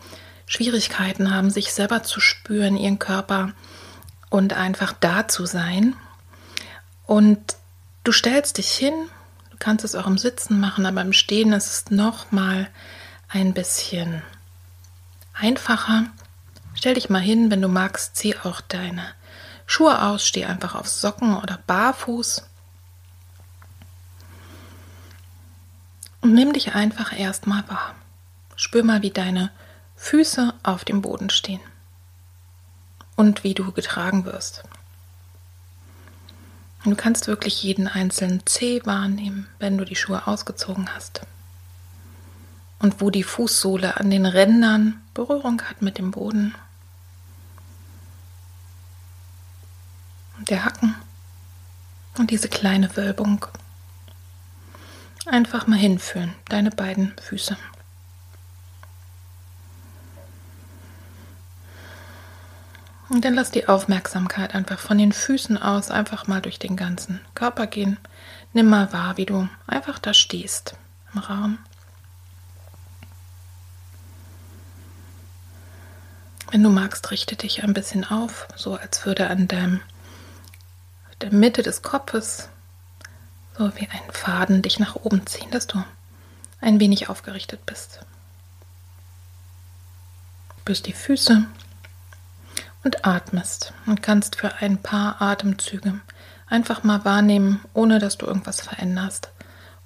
[0.45, 3.53] Schwierigkeiten haben, sich selber zu spüren, ihren Körper
[4.29, 5.95] und einfach da zu sein.
[7.07, 7.55] Und
[8.03, 8.93] du stellst dich hin,
[9.49, 12.69] du kannst es auch im Sitzen machen, aber im Stehen ist es noch mal
[13.27, 14.21] ein bisschen
[15.41, 16.05] einfacher.
[16.73, 19.05] Stell dich mal hin, wenn du magst, zieh auch deine
[19.65, 22.43] Schuhe aus, steh einfach auf Socken oder barfuß.
[26.21, 27.95] Und nimm dich einfach erstmal wahr.
[28.55, 29.51] Spür mal, wie deine
[29.95, 31.61] Füße auf dem Boden stehen
[33.15, 34.63] und wie du getragen wirst.
[36.83, 41.21] Du kannst wirklich jeden einzelnen Zeh wahrnehmen, wenn du die Schuhe ausgezogen hast.
[42.81, 46.55] Und wo die Fußsohle an den Rändern Berührung hat mit dem Boden.
[50.47, 50.95] der Hacken
[52.17, 53.45] und diese kleine Wölbung.
[55.25, 57.57] Einfach mal hinführen, deine beiden Füße.
[63.09, 67.19] Und dann lass die Aufmerksamkeit einfach von den Füßen aus einfach mal durch den ganzen
[67.35, 67.97] Körper gehen.
[68.53, 70.75] Nimm mal wahr, wie du einfach da stehst
[71.13, 71.59] im Raum.
[76.51, 79.79] Wenn du magst, richte dich ein bisschen auf, so als würde an deinem
[81.21, 82.49] der Mitte des Kopfes
[83.57, 85.83] so wie ein Faden dich nach oben ziehen, dass du
[86.59, 88.01] ein wenig aufgerichtet bist.
[90.65, 91.45] Bis die Füße
[92.83, 96.01] und atmest und kannst für ein paar Atemzüge
[96.47, 99.29] einfach mal wahrnehmen, ohne dass du irgendwas veränderst.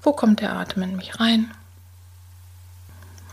[0.02, 1.52] Wo kommt der Atem in mich rein?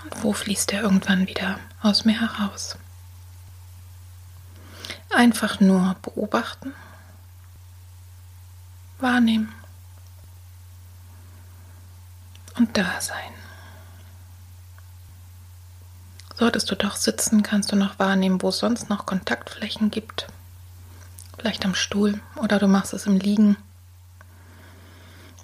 [0.04, 2.76] Und wo fließt er irgendwann wieder aus mir heraus?
[5.14, 6.72] Einfach nur beobachten
[9.02, 9.52] wahrnehmen
[12.56, 13.18] und da sein.
[16.34, 20.28] Solltest du doch sitzen, kannst du noch wahrnehmen, wo es sonst noch Kontaktflächen gibt.
[21.38, 23.56] Vielleicht am Stuhl oder du machst es im Liegen.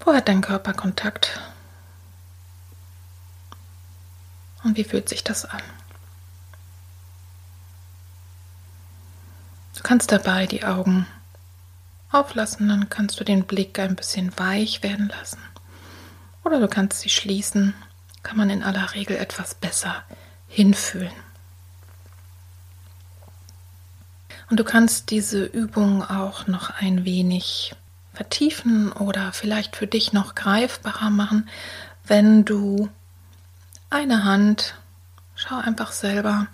[0.00, 1.40] Wo hat dein Körper Kontakt?
[4.64, 5.62] Und wie fühlt sich das an?
[9.79, 11.07] Du kannst dabei die Augen
[12.11, 15.38] auflassen, dann kannst du den Blick ein bisschen weich werden lassen
[16.43, 17.75] oder du kannst sie schließen,
[18.25, 20.03] kann man in aller Regel etwas besser
[20.49, 21.12] hinfühlen.
[24.51, 27.77] Und du kannst diese Übung auch noch ein wenig
[28.14, 31.49] vertiefen oder vielleicht für dich noch greifbarer machen,
[32.05, 32.88] wenn du
[33.91, 34.75] eine Hand,
[35.37, 36.49] schau einfach selber,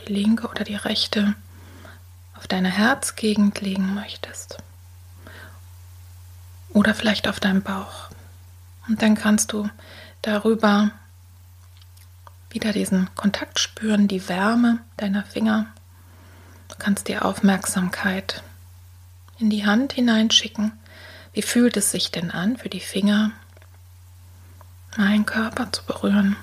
[0.00, 1.36] die linke oder die rechte,
[2.36, 4.58] auf deine Herzgegend legen möchtest.
[6.70, 8.10] Oder vielleicht auf deinem Bauch.
[8.88, 9.68] Und dann kannst du
[10.22, 10.90] darüber
[12.50, 15.66] wieder diesen Kontakt spüren, die Wärme deiner Finger.
[16.68, 18.42] Du kannst dir Aufmerksamkeit
[19.38, 20.72] in die Hand hineinschicken.
[21.32, 23.32] Wie fühlt es sich denn an für die Finger,
[24.96, 26.36] meinen Körper zu berühren?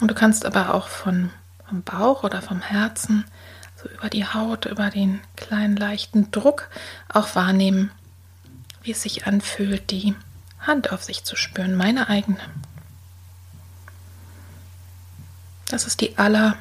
[0.00, 1.30] Und du kannst aber auch von,
[1.70, 3.24] vom Bauch oder vom Herzen,
[3.80, 6.68] so über die Haut, über den kleinen leichten Druck
[7.08, 7.92] auch wahrnehmen,
[8.82, 10.14] wie es sich anfühlt, die
[10.58, 12.40] Hand auf sich zu spüren, meine eigene.
[15.68, 16.56] Das ist die aller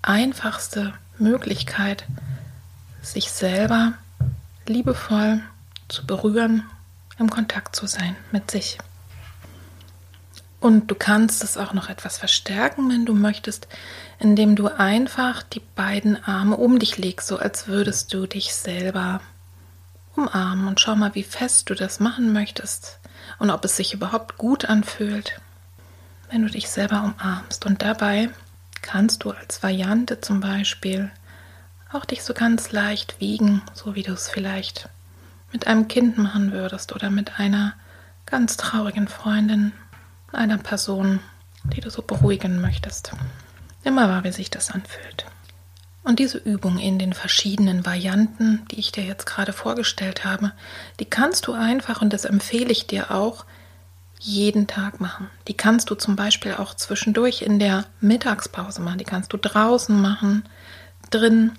[0.00, 2.06] einfachste Möglichkeit,
[3.02, 3.92] sich selber
[4.66, 5.42] liebevoll
[5.88, 6.64] zu berühren,
[7.18, 8.78] im Kontakt zu sein mit sich.
[10.64, 13.68] Und du kannst es auch noch etwas verstärken, wenn du möchtest,
[14.18, 19.20] indem du einfach die beiden Arme um dich legst, so als würdest du dich selber
[20.16, 22.98] umarmen und schau mal, wie fest du das machen möchtest
[23.38, 25.38] und ob es sich überhaupt gut anfühlt,
[26.30, 27.66] wenn du dich selber umarmst.
[27.66, 28.30] Und dabei
[28.80, 31.10] kannst du als Variante zum Beispiel
[31.92, 34.88] auch dich so ganz leicht wiegen, so wie du es vielleicht
[35.52, 37.74] mit einem Kind machen würdest oder mit einer
[38.24, 39.72] ganz traurigen Freundin
[40.34, 41.20] einer Person,
[41.64, 43.12] die du so beruhigen möchtest.
[43.82, 45.26] Immer wahr, wie sich das anfühlt.
[46.02, 50.52] Und diese Übung in den verschiedenen Varianten, die ich dir jetzt gerade vorgestellt habe,
[51.00, 53.46] die kannst du einfach, und das empfehle ich dir auch,
[54.20, 55.28] jeden Tag machen.
[55.48, 58.98] Die kannst du zum Beispiel auch zwischendurch in der Mittagspause machen.
[58.98, 60.44] Die kannst du draußen machen,
[61.10, 61.52] drin.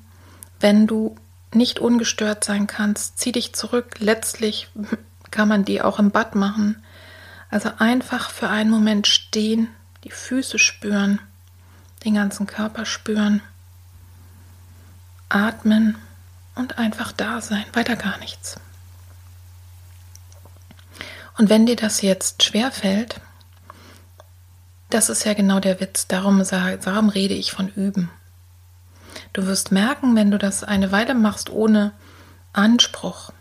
[0.60, 1.16] Wenn du
[1.54, 3.98] nicht ungestört sein kannst, zieh dich zurück.
[4.00, 4.70] Letztlich
[5.32, 6.84] kann man die auch im Bad machen.
[7.56, 9.70] Also einfach für einen Moment stehen,
[10.04, 11.22] die Füße spüren,
[12.04, 13.42] den ganzen Körper spüren,
[15.30, 15.96] atmen
[16.56, 18.60] und einfach da sein, weiter gar nichts.
[21.38, 23.22] Und wenn dir das jetzt schwer fällt,
[24.90, 28.12] das ist ja genau der Witz, darum, darum rede ich von Üben.
[29.32, 31.94] Du wirst merken, wenn du das eine Weile machst ohne
[32.52, 33.32] Anspruch,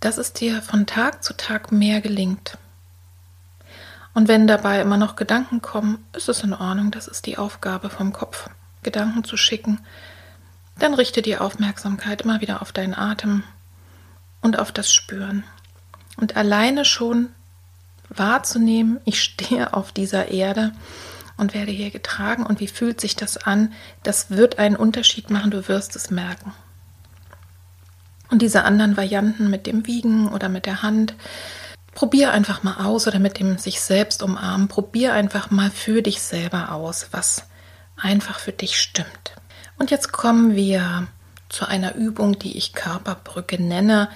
[0.00, 2.58] dass es dir von Tag zu Tag mehr gelingt.
[4.18, 7.88] Und wenn dabei immer noch Gedanken kommen, ist es in Ordnung, das ist die Aufgabe
[7.88, 8.50] vom Kopf,
[8.82, 9.78] Gedanken zu schicken.
[10.76, 13.44] Dann richte die Aufmerksamkeit immer wieder auf deinen Atem
[14.42, 15.44] und auf das Spüren.
[16.16, 17.28] Und alleine schon
[18.08, 20.72] wahrzunehmen, ich stehe auf dieser Erde
[21.36, 25.52] und werde hier getragen und wie fühlt sich das an, das wird einen Unterschied machen,
[25.52, 26.52] du wirst es merken.
[28.32, 31.14] Und diese anderen Varianten mit dem Wiegen oder mit der Hand,
[31.98, 36.22] Probier einfach mal aus oder mit dem sich selbst umarmen, probier einfach mal für dich
[36.22, 37.42] selber aus, was
[37.96, 39.32] einfach für dich stimmt.
[39.78, 41.08] Und jetzt kommen wir
[41.48, 44.08] zu einer Übung, die ich Körperbrücke nenne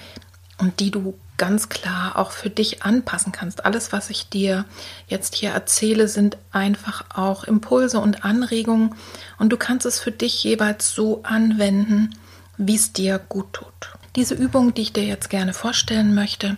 [0.59, 3.65] und die du ganz klar auch für dich anpassen kannst.
[3.65, 4.63] Alles, was ich dir
[5.07, 8.95] jetzt hier erzähle, sind einfach auch Impulse und Anregungen
[9.39, 12.15] und du kannst es für dich jeweils so anwenden,
[12.55, 13.89] wie es dir gut tut.
[14.15, 16.55] Diese Übung, die ich dir jetzt gerne vorstellen möchte,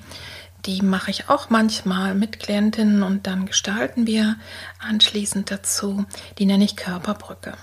[0.66, 4.36] die mache ich auch manchmal mit Klientinnen und dann gestalten wir
[4.80, 6.06] anschließend dazu.
[6.38, 7.54] Die nenne ich Körperbrücke.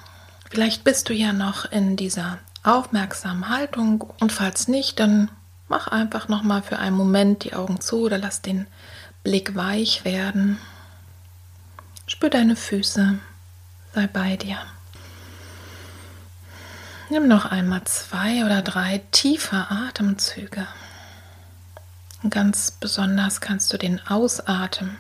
[0.50, 5.30] Vielleicht bist du ja noch in dieser aufmerksamen Haltung und falls nicht, dann
[5.68, 8.66] mach einfach noch mal für einen Moment die Augen zu oder lass den
[9.24, 10.58] Blick weich werden.
[12.06, 13.18] Spür deine Füße,
[13.94, 14.58] sei bei dir.
[17.08, 20.66] Nimm noch einmal zwei oder drei tiefe Atemzüge.
[22.30, 24.96] Ganz besonders kannst du den Ausatmen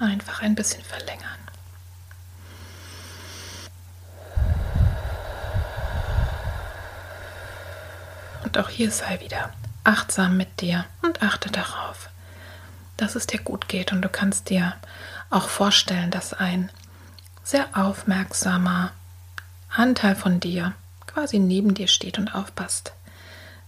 [0.00, 1.38] einfach ein bisschen verlängern.
[8.44, 9.52] Und auch hier sei wieder
[9.84, 12.10] achtsam mit dir und achte darauf,
[12.96, 13.92] dass es dir gut geht.
[13.92, 14.74] Und du kannst dir
[15.30, 16.70] auch vorstellen, dass ein
[17.44, 18.90] sehr aufmerksamer
[19.70, 20.72] Anteil von dir
[21.06, 22.92] quasi neben dir steht und aufpasst,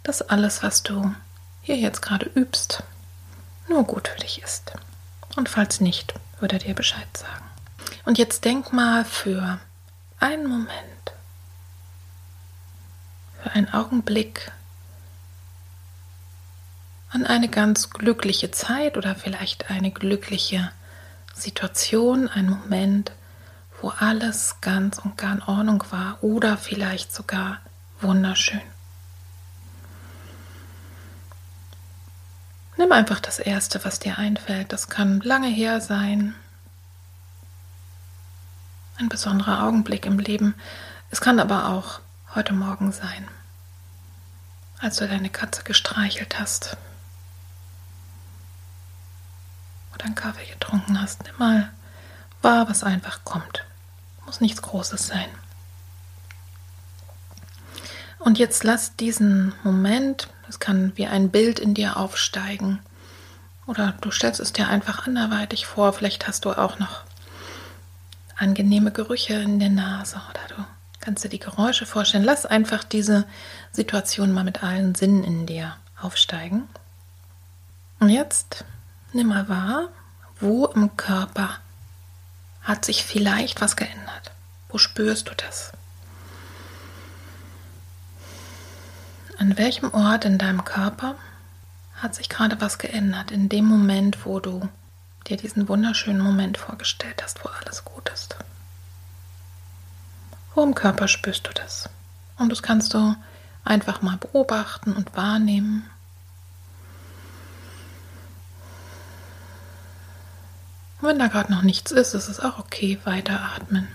[0.02, 1.14] dass alles, was du
[1.70, 2.82] hier jetzt gerade übst,
[3.68, 4.72] nur gut für dich ist.
[5.36, 7.44] Und falls nicht, würde er dir Bescheid sagen.
[8.04, 9.60] Und jetzt denk mal für
[10.18, 11.12] einen Moment,
[13.40, 14.50] für einen Augenblick
[17.10, 20.72] an eine ganz glückliche Zeit oder vielleicht eine glückliche
[21.34, 23.12] Situation, ein Moment,
[23.80, 27.58] wo alles ganz und gar in Ordnung war oder vielleicht sogar
[28.00, 28.60] wunderschön.
[32.80, 34.72] Nimm einfach das Erste, was dir einfällt.
[34.72, 36.34] Das kann lange her sein.
[38.96, 40.54] Ein besonderer Augenblick im Leben.
[41.10, 42.00] Es kann aber auch
[42.34, 43.28] heute Morgen sein,
[44.78, 46.78] als du deine Katze gestreichelt hast
[49.94, 51.24] oder einen Kaffee getrunken hast.
[51.24, 51.70] Nimm mal
[52.40, 53.66] wahr, was einfach kommt.
[54.24, 55.28] Muss nichts Großes sein.
[58.18, 62.80] Und jetzt lass diesen Moment, es kann wie ein Bild in dir aufsteigen,
[63.66, 67.04] oder du stellst es dir einfach anderweitig vor, vielleicht hast du auch noch
[68.36, 70.64] angenehme Gerüche in der Nase oder du
[70.98, 72.24] kannst dir die Geräusche vorstellen.
[72.24, 73.26] Lass einfach diese
[73.70, 76.68] Situation mal mit allen Sinnen in dir aufsteigen.
[78.00, 78.64] Und jetzt
[79.12, 79.88] nimm mal wahr,
[80.40, 81.58] wo im Körper
[82.62, 84.32] hat sich vielleicht was geändert.
[84.68, 85.72] Wo spürst du das?
[89.40, 91.14] An welchem Ort in deinem Körper
[91.94, 94.68] hat sich gerade was geändert in dem Moment, wo du
[95.26, 98.36] dir diesen wunderschönen Moment vorgestellt hast, wo alles gut ist?
[100.54, 101.88] Wo im Körper spürst du das?
[102.36, 103.16] Und das kannst du
[103.64, 105.88] einfach mal beobachten und wahrnehmen.
[111.00, 113.88] Wenn da gerade noch nichts ist, ist es auch okay, weiteratmen.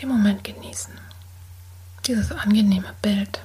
[0.00, 1.07] Den Moment genießen.
[2.08, 3.42] Dieses angenehme Bild.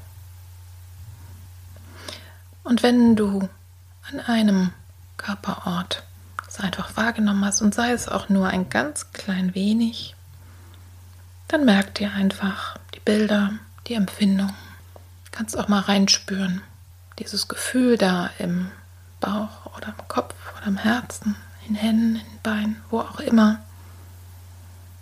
[2.63, 3.49] Und wenn du
[4.09, 4.71] an einem
[5.17, 6.03] Körperort
[6.47, 10.15] es einfach wahrgenommen hast und sei es auch nur ein ganz klein wenig,
[11.49, 13.51] dann merk dir einfach die Bilder,
[13.87, 14.53] die Empfindung.
[15.31, 16.61] Kannst auch mal reinspüren,
[17.19, 18.71] dieses Gefühl da im
[19.19, 21.35] Bauch oder im Kopf oder im Herzen,
[21.67, 23.59] in Händen, in Beinen, wo auch immer.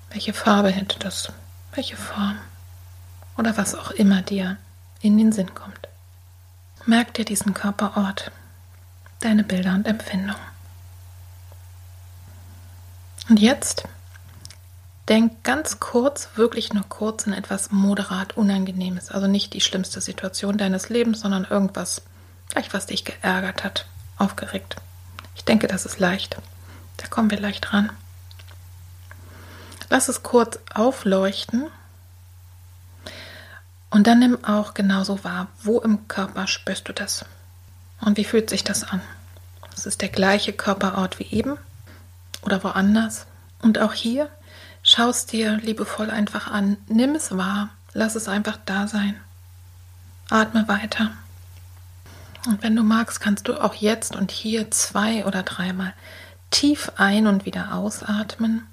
[0.09, 1.32] Welche Farbe hätte das?
[1.76, 2.39] Welche Form?
[3.42, 4.58] Oder was auch immer dir
[5.02, 5.88] in den Sinn kommt.
[6.86, 8.32] Merk dir diesen Körperort,
[9.20, 10.36] deine Bilder und Empfindungen.
[13.30, 13.86] Und jetzt
[15.10, 19.10] denk ganz kurz, wirklich nur kurz in etwas moderat Unangenehmes.
[19.10, 22.04] Also nicht die schlimmste Situation deines Lebens, sondern irgendwas,
[22.48, 23.88] vielleicht was dich geärgert hat,
[24.20, 24.76] aufgeregt.
[25.36, 26.38] Ich denke, das ist leicht.
[26.98, 27.89] Da kommen wir leicht ran.
[29.89, 31.72] Lass es kurz aufleuchten
[33.92, 37.26] und dann nimm auch genauso wahr, wo im Körper spürst du das
[38.00, 39.02] und wie fühlt sich das an.
[39.76, 41.58] Es ist der gleiche Körperort wie eben
[42.42, 43.26] oder woanders.
[43.62, 44.30] Und auch hier
[44.82, 49.20] schaust dir liebevoll einfach an, nimm es wahr, lass es einfach da sein.
[50.30, 51.12] Atme weiter.
[52.48, 55.94] Und wenn du magst, kannst du auch jetzt und hier zwei oder dreimal
[56.50, 58.66] tief ein- und wieder ausatmen.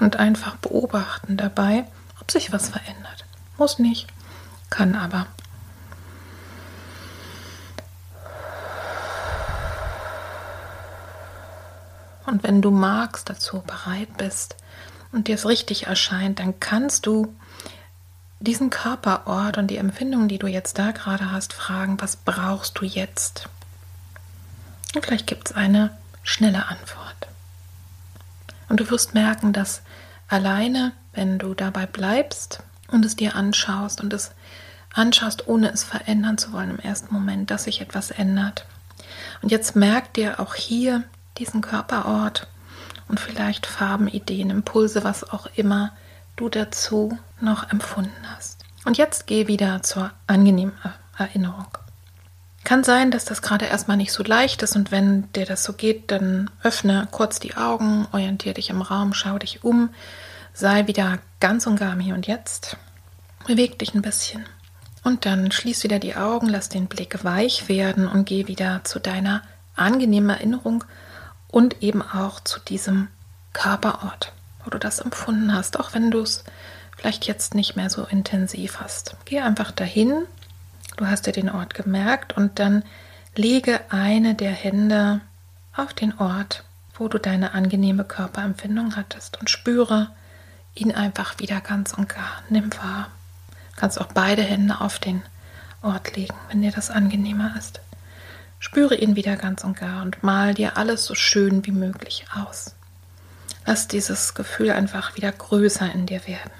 [0.00, 1.84] Und einfach beobachten dabei,
[2.20, 3.24] ob sich was verändert.
[3.58, 4.08] Muss nicht,
[4.70, 5.26] kann aber.
[12.26, 14.56] Und wenn du magst, dazu bereit bist
[15.12, 17.34] und dir es richtig erscheint, dann kannst du
[18.38, 22.86] diesen Körperort und die Empfindung, die du jetzt da gerade hast, fragen, was brauchst du
[22.86, 23.48] jetzt?
[24.94, 25.90] Und vielleicht gibt es eine
[26.22, 27.28] schnelle Antwort.
[28.68, 29.82] Und du wirst merken, dass
[30.30, 34.32] alleine, wenn du dabei bleibst und es dir anschaust und es
[34.94, 38.64] anschaust, ohne es verändern zu wollen im ersten Moment, dass sich etwas ändert.
[39.42, 41.04] Und jetzt merk dir auch hier
[41.38, 42.48] diesen Körperort
[43.08, 45.92] und vielleicht Farben, Ideen, Impulse, was auch immer
[46.36, 48.64] du dazu noch empfunden hast.
[48.84, 50.72] Und jetzt geh wieder zur angenehmen
[51.18, 51.66] Erinnerung.
[52.70, 55.72] Kann sein, dass das gerade erstmal nicht so leicht ist und wenn dir das so
[55.72, 59.90] geht, dann öffne kurz die Augen, orientiere dich im Raum, schau dich um,
[60.54, 62.76] sei wieder ganz und gar im Hier und Jetzt,
[63.44, 64.46] beweg dich ein bisschen
[65.02, 69.00] und dann schließ wieder die Augen, lass den Blick weich werden und geh wieder zu
[69.00, 69.42] deiner
[69.74, 70.84] angenehmen Erinnerung
[71.48, 73.08] und eben auch zu diesem
[73.52, 76.44] Körperort, wo du das empfunden hast, auch wenn du es
[76.96, 79.16] vielleicht jetzt nicht mehr so intensiv hast.
[79.24, 80.22] Geh einfach dahin,
[81.00, 82.84] du hast dir den Ort gemerkt und dann
[83.34, 85.22] lege eine der Hände
[85.74, 90.10] auf den Ort, wo du deine angenehme Körperempfindung hattest und spüre
[90.74, 92.42] ihn einfach wieder ganz und gar.
[92.50, 93.08] Nimm wahr.
[93.76, 95.22] Kannst auch beide Hände auf den
[95.80, 97.80] Ort legen, wenn dir das angenehmer ist.
[98.58, 102.74] Spüre ihn wieder ganz und gar und mal dir alles so schön wie möglich aus.
[103.64, 106.52] Lass dieses Gefühl einfach wieder größer in dir werden.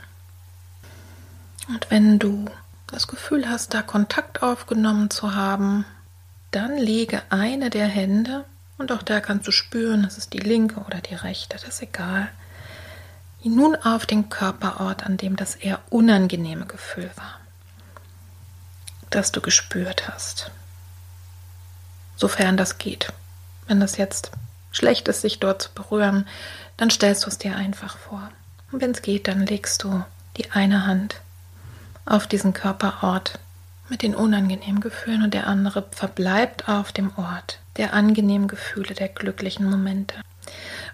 [1.69, 2.47] Und wenn du
[2.91, 5.85] das Gefühl hast, da Kontakt aufgenommen zu haben,
[6.51, 8.45] dann lege eine der Hände,
[8.79, 11.83] und auch da kannst du spüren, das ist die linke oder die rechte, das ist
[11.83, 12.29] egal,
[13.43, 17.41] nun auf den Körperort, an dem das eher unangenehme Gefühl war,
[19.11, 20.51] das du gespürt hast.
[22.17, 23.13] Sofern das geht.
[23.67, 24.31] Wenn das jetzt
[24.73, 26.27] schlecht ist, sich dort zu berühren,
[26.77, 28.31] dann stellst du es dir einfach vor.
[28.73, 30.05] Und wenn es geht, dann legst du
[30.37, 31.21] die eine Hand
[32.11, 33.39] auf diesen Körperort
[33.89, 39.09] mit den unangenehmen Gefühlen und der andere verbleibt auf dem Ort der angenehmen Gefühle, der
[39.09, 40.15] glücklichen Momente.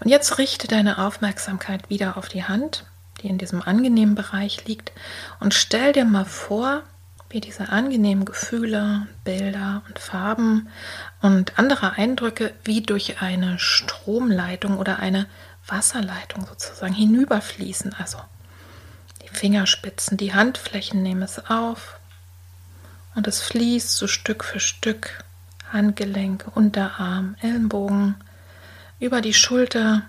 [0.00, 2.84] Und jetzt richte deine Aufmerksamkeit wieder auf die Hand,
[3.22, 4.92] die in diesem angenehmen Bereich liegt,
[5.40, 6.82] und stell dir mal vor,
[7.28, 10.68] wie diese angenehmen Gefühle, Bilder und Farben
[11.22, 15.26] und andere Eindrücke wie durch eine Stromleitung oder eine
[15.66, 17.94] Wasserleitung sozusagen hinüberfließen.
[17.98, 18.18] Also
[19.36, 21.98] Fingerspitzen, die Handflächen nehmen es auf
[23.14, 25.24] und es fließt so Stück für Stück
[25.72, 28.14] Handgelenk, Unterarm, Ellenbogen,
[28.98, 30.02] über die Schulter,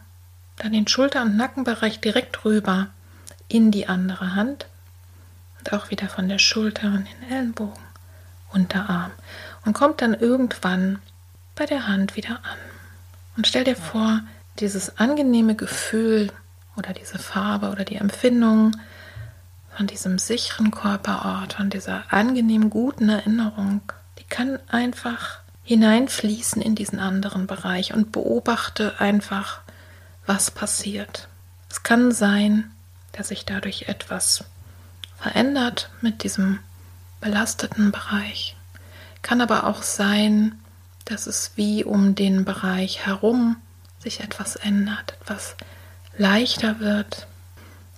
[0.57, 2.87] dann den Schulter- und Nackenbereich direkt rüber
[3.47, 4.67] in die andere Hand
[5.59, 7.83] und auch wieder von der Schulter und den Ellenbogen,
[8.53, 9.11] Unterarm
[9.65, 10.99] und kommt dann irgendwann
[11.55, 12.57] bei der Hand wieder an.
[13.35, 14.21] Und stell dir vor,
[14.59, 16.31] dieses angenehme Gefühl
[16.75, 18.75] oder diese Farbe oder die Empfindung
[19.77, 23.81] von diesem sicheren Körperort, von dieser angenehm guten Erinnerung,
[24.17, 29.61] die kann einfach hineinfließen in diesen anderen Bereich und beobachte einfach,
[30.25, 31.27] was passiert.
[31.69, 32.71] Es kann sein,
[33.11, 34.45] dass sich dadurch etwas
[35.17, 36.59] verändert mit diesem
[37.21, 38.55] belasteten Bereich.
[39.21, 40.59] Kann aber auch sein,
[41.05, 43.57] dass es wie um den Bereich herum
[43.99, 45.55] sich etwas ändert, etwas
[46.17, 47.27] leichter wird.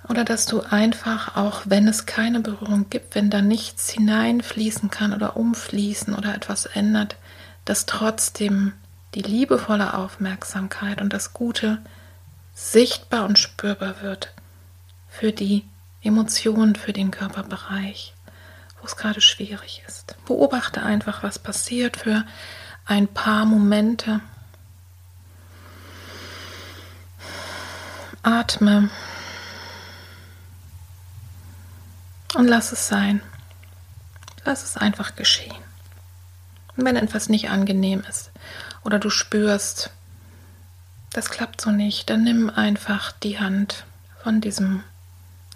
[0.10, 5.14] Oder dass du einfach, auch wenn es keine Berührung gibt, wenn da nichts hineinfließen kann
[5.14, 7.16] oder umfließen oder etwas ändert,
[7.66, 8.74] dass trotzdem
[9.14, 11.78] die liebevolle Aufmerksamkeit und das Gute
[12.56, 14.34] sichtbar und spürbar wird
[15.08, 15.64] für die
[16.02, 18.16] Emotionen, für den Körperbereich,
[18.80, 20.16] wo es gerade schwierig ist.
[20.26, 22.26] Beobachte einfach, was passiert für
[22.86, 24.22] ein paar Momente.
[28.24, 28.90] Atme
[32.36, 33.22] und lass es sein.
[34.46, 35.56] Lass es einfach geschehen.
[36.76, 38.32] Und wenn etwas nicht angenehm ist
[38.84, 39.92] oder du spürst,
[41.12, 43.86] das klappt so nicht, dann nimm einfach die Hand
[44.24, 44.84] von diesem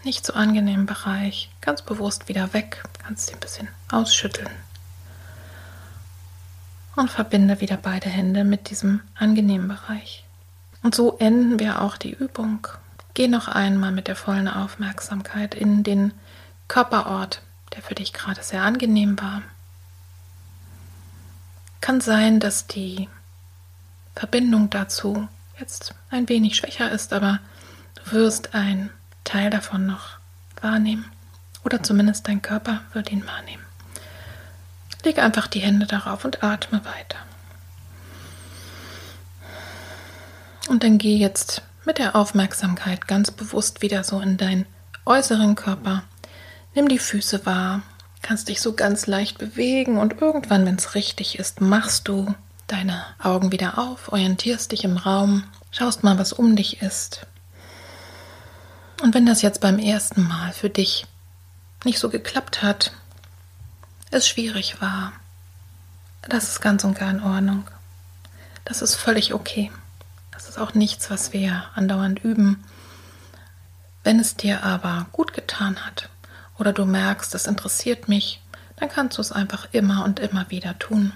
[0.04, 4.50] nicht so angenehmen Bereich ganz bewusst wieder weg, kannst sie ein bisschen ausschütteln
[6.96, 10.24] und verbinde wieder beide Hände mit diesem angenehmen Bereich.
[10.84, 12.68] Und so enden wir auch die Übung.
[13.14, 16.14] Geh noch einmal mit der vollen Aufmerksamkeit in den
[16.68, 17.42] Körperort,
[17.76, 19.42] der für dich gerade sehr angenehm war.
[21.82, 23.10] Kann sein, dass die
[24.16, 25.28] Verbindung dazu
[25.60, 27.40] jetzt ein wenig schwächer ist, aber
[27.96, 28.90] du wirst einen
[29.24, 30.18] Teil davon noch
[30.62, 31.06] wahrnehmen.
[31.64, 33.64] Oder zumindest dein Körper wird ihn wahrnehmen.
[35.04, 37.18] Leg einfach die Hände darauf und atme weiter.
[40.70, 44.66] Und dann geh jetzt mit der Aufmerksamkeit ganz bewusst wieder so in deinen
[45.06, 46.04] äußeren Körper.
[46.76, 47.82] Nimm die Füße wahr,
[48.22, 52.34] kannst dich so ganz leicht bewegen und irgendwann, wenn es richtig ist, machst du
[52.68, 57.28] deine Augen wieder auf, orientierst dich im Raum, schaust mal, was um dich ist.
[59.04, 61.06] Und wenn das jetzt beim ersten Mal für dich
[61.84, 62.94] nicht so geklappt hat,
[64.10, 65.12] es schwierig war,
[66.22, 67.68] das ist ganz und gar in Ordnung.
[68.66, 69.72] Das ist völlig okay.
[70.32, 72.64] Das ist auch nichts, was wir andauernd üben.
[74.04, 76.10] Wenn es dir aber gut getan hat,
[76.64, 78.42] oder du merkst, es interessiert mich,
[78.78, 81.12] dann kannst du es einfach immer und immer wieder tun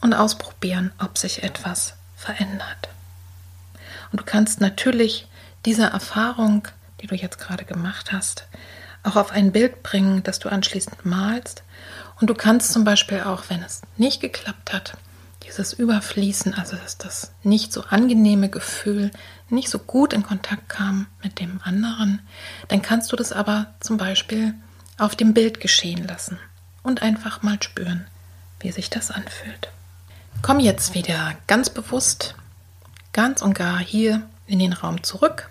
[0.00, 2.88] und ausprobieren, ob sich etwas verändert.
[4.12, 5.26] Und du kannst natürlich
[5.64, 6.68] diese Erfahrung,
[7.00, 8.46] die du jetzt gerade gemacht hast,
[9.02, 11.64] auch auf ein Bild bringen, das du anschließend malst.
[12.20, 14.96] Und du kannst zum Beispiel auch, wenn es nicht geklappt hat,
[15.42, 19.10] dieses Überfließen, also dass das nicht so angenehme Gefühl
[19.52, 22.20] nicht so gut in Kontakt kam mit dem anderen,
[22.68, 24.54] dann kannst du das aber zum Beispiel
[24.98, 26.38] auf dem Bild geschehen lassen
[26.82, 28.06] und einfach mal spüren,
[28.60, 29.68] wie sich das anfühlt.
[30.42, 32.34] Komm jetzt wieder ganz bewusst,
[33.12, 35.48] ganz und gar hier in den Raum zurück.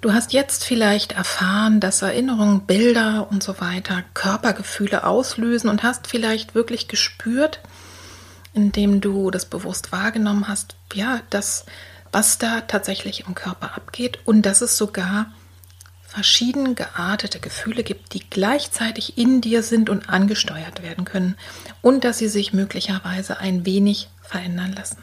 [0.00, 6.06] Du hast jetzt vielleicht erfahren, dass Erinnerungen, Bilder und so weiter Körpergefühle auslösen und hast
[6.06, 7.60] vielleicht wirklich gespürt,
[8.58, 11.64] indem du das bewusst wahrgenommen hast, ja, das,
[12.10, 15.26] was da tatsächlich im Körper abgeht und dass es sogar
[16.02, 21.36] verschieden geartete Gefühle gibt, die gleichzeitig in dir sind und angesteuert werden können
[21.82, 24.98] und dass sie sich möglicherweise ein wenig verändern lassen.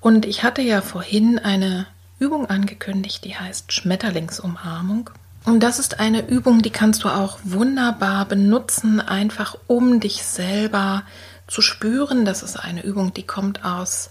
[0.00, 1.86] Und ich hatte ja vorhin eine
[2.18, 5.08] Übung angekündigt, die heißt Schmetterlingsumarmung.
[5.44, 11.04] Und das ist eine Übung, die kannst du auch wunderbar benutzen, einfach um dich selber
[11.04, 11.31] zu
[11.62, 12.24] spüren.
[12.24, 14.10] Das ist eine Übung, die kommt aus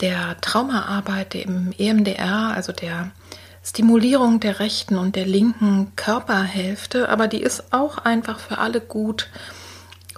[0.00, 3.12] der Traumaarbeit im EMDR, also der
[3.64, 9.28] Stimulierung der rechten und der linken Körperhälfte, aber die ist auch einfach für alle gut,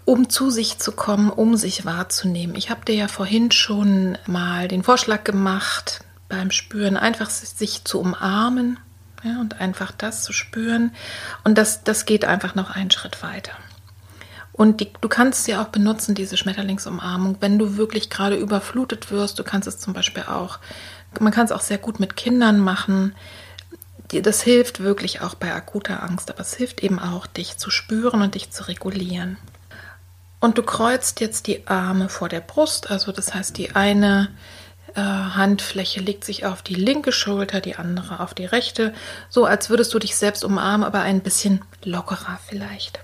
[0.06, 2.56] um zu sich zu kommen, um sich wahrzunehmen.
[2.56, 8.00] Ich habe dir ja vorhin schon mal den Vorschlag gemacht, beim Spüren einfach sich zu
[8.00, 8.78] umarmen
[9.22, 10.92] ja, und einfach das zu spüren.
[11.44, 13.52] Und das, das geht einfach noch einen Schritt weiter.
[14.54, 19.36] Und die, du kannst sie auch benutzen, diese Schmetterlingsumarmung, wenn du wirklich gerade überflutet wirst.
[19.40, 20.60] Du kannst es zum Beispiel auch,
[21.18, 23.16] man kann es auch sehr gut mit Kindern machen.
[24.08, 28.22] Das hilft wirklich auch bei akuter Angst, aber es hilft eben auch, dich zu spüren
[28.22, 29.38] und dich zu regulieren.
[30.38, 34.28] Und du kreuzt jetzt die Arme vor der Brust, also das heißt, die eine
[34.94, 38.94] äh, Handfläche legt sich auf die linke Schulter, die andere auf die rechte,
[39.30, 43.00] so als würdest du dich selbst umarmen, aber ein bisschen lockerer vielleicht.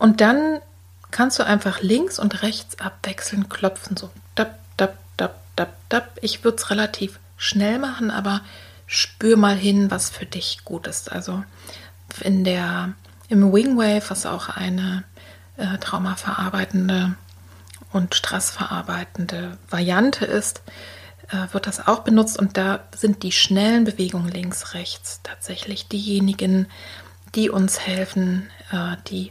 [0.00, 0.60] Und dann
[1.10, 6.18] kannst du einfach links und rechts abwechselnd klopfen, so dab, dab, dab, dab, dab.
[6.22, 8.40] Ich würde es relativ schnell machen, aber
[8.86, 11.12] spür mal hin, was für dich gut ist.
[11.12, 11.44] Also
[12.20, 12.94] in der
[13.28, 15.04] im Wingwave, was auch eine
[15.58, 17.14] äh, traumaverarbeitende
[17.92, 20.62] und stressverarbeitende Variante ist,
[21.28, 26.68] äh, wird das auch benutzt und da sind die schnellen Bewegungen links, rechts tatsächlich diejenigen,
[27.34, 29.30] die uns helfen, äh, die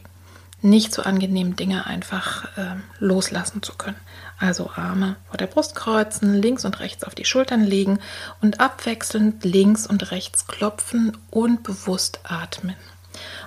[0.62, 3.96] nicht so angenehmen Dinge einfach äh, loslassen zu können.
[4.38, 7.98] Also Arme vor der Brust kreuzen, links und rechts auf die Schultern legen
[8.40, 12.76] und abwechselnd links und rechts klopfen und bewusst atmen.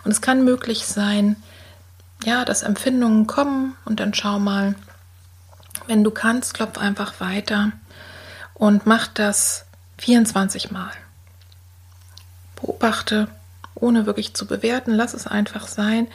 [0.03, 1.35] Und es kann möglich sein,
[2.23, 4.75] ja, dass Empfindungen kommen und dann schau mal,
[5.87, 7.71] wenn du kannst, klopf einfach weiter
[8.53, 9.65] und mach das
[9.97, 10.91] 24 Mal.
[12.55, 13.27] Beobachte,
[13.75, 16.07] ohne wirklich zu bewerten, lass es einfach sein.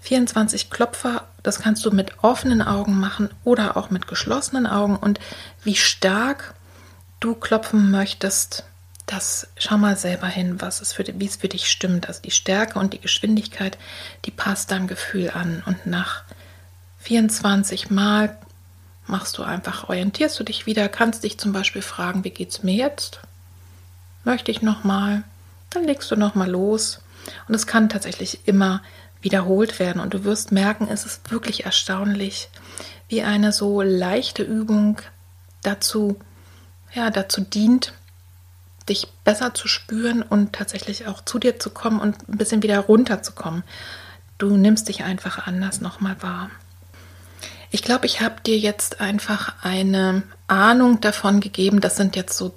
[0.00, 4.96] 24 Klopfer, das kannst du mit offenen Augen machen oder auch mit geschlossenen Augen.
[4.96, 5.20] Und
[5.64, 6.54] wie stark
[7.20, 8.64] du klopfen möchtest,
[9.06, 12.08] das schau mal selber hin, was es für, wie es für dich stimmt.
[12.08, 13.78] Also die Stärke und die Geschwindigkeit,
[14.24, 15.62] die passt deinem Gefühl an.
[15.66, 16.22] Und nach
[17.00, 18.36] 24 Mal
[19.06, 22.62] machst du einfach, orientierst du dich wieder, kannst dich zum Beispiel fragen, wie geht es
[22.62, 23.20] mir jetzt?
[24.24, 25.24] Möchte ich nochmal?
[25.70, 27.00] Dann legst du nochmal los.
[27.48, 28.82] Und es kann tatsächlich immer
[29.20, 30.00] wiederholt werden.
[30.00, 32.48] Und du wirst merken, es ist wirklich erstaunlich,
[33.08, 34.98] wie eine so leichte Übung
[35.62, 36.18] dazu,
[36.92, 37.92] ja, dazu dient,
[38.88, 42.78] dich besser zu spüren und tatsächlich auch zu dir zu kommen und ein bisschen wieder
[42.78, 43.62] runterzukommen.
[44.38, 46.50] Du nimmst dich einfach anders nochmal wahr.
[47.70, 51.80] Ich glaube, ich habe dir jetzt einfach eine Ahnung davon gegeben.
[51.80, 52.54] Das sind jetzt so,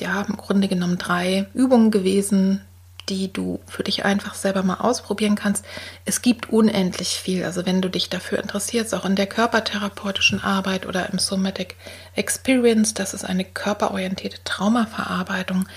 [0.00, 2.62] ja, im Grunde genommen drei Übungen gewesen,
[3.10, 5.64] die du für dich einfach selber mal ausprobieren kannst.
[6.04, 7.44] Es gibt unendlich viel.
[7.44, 11.74] Also wenn du dich dafür interessierst, auch in der körpertherapeutischen Arbeit oder im Somatic
[12.14, 15.68] Experience, das ist eine körperorientierte Traumaverarbeitung,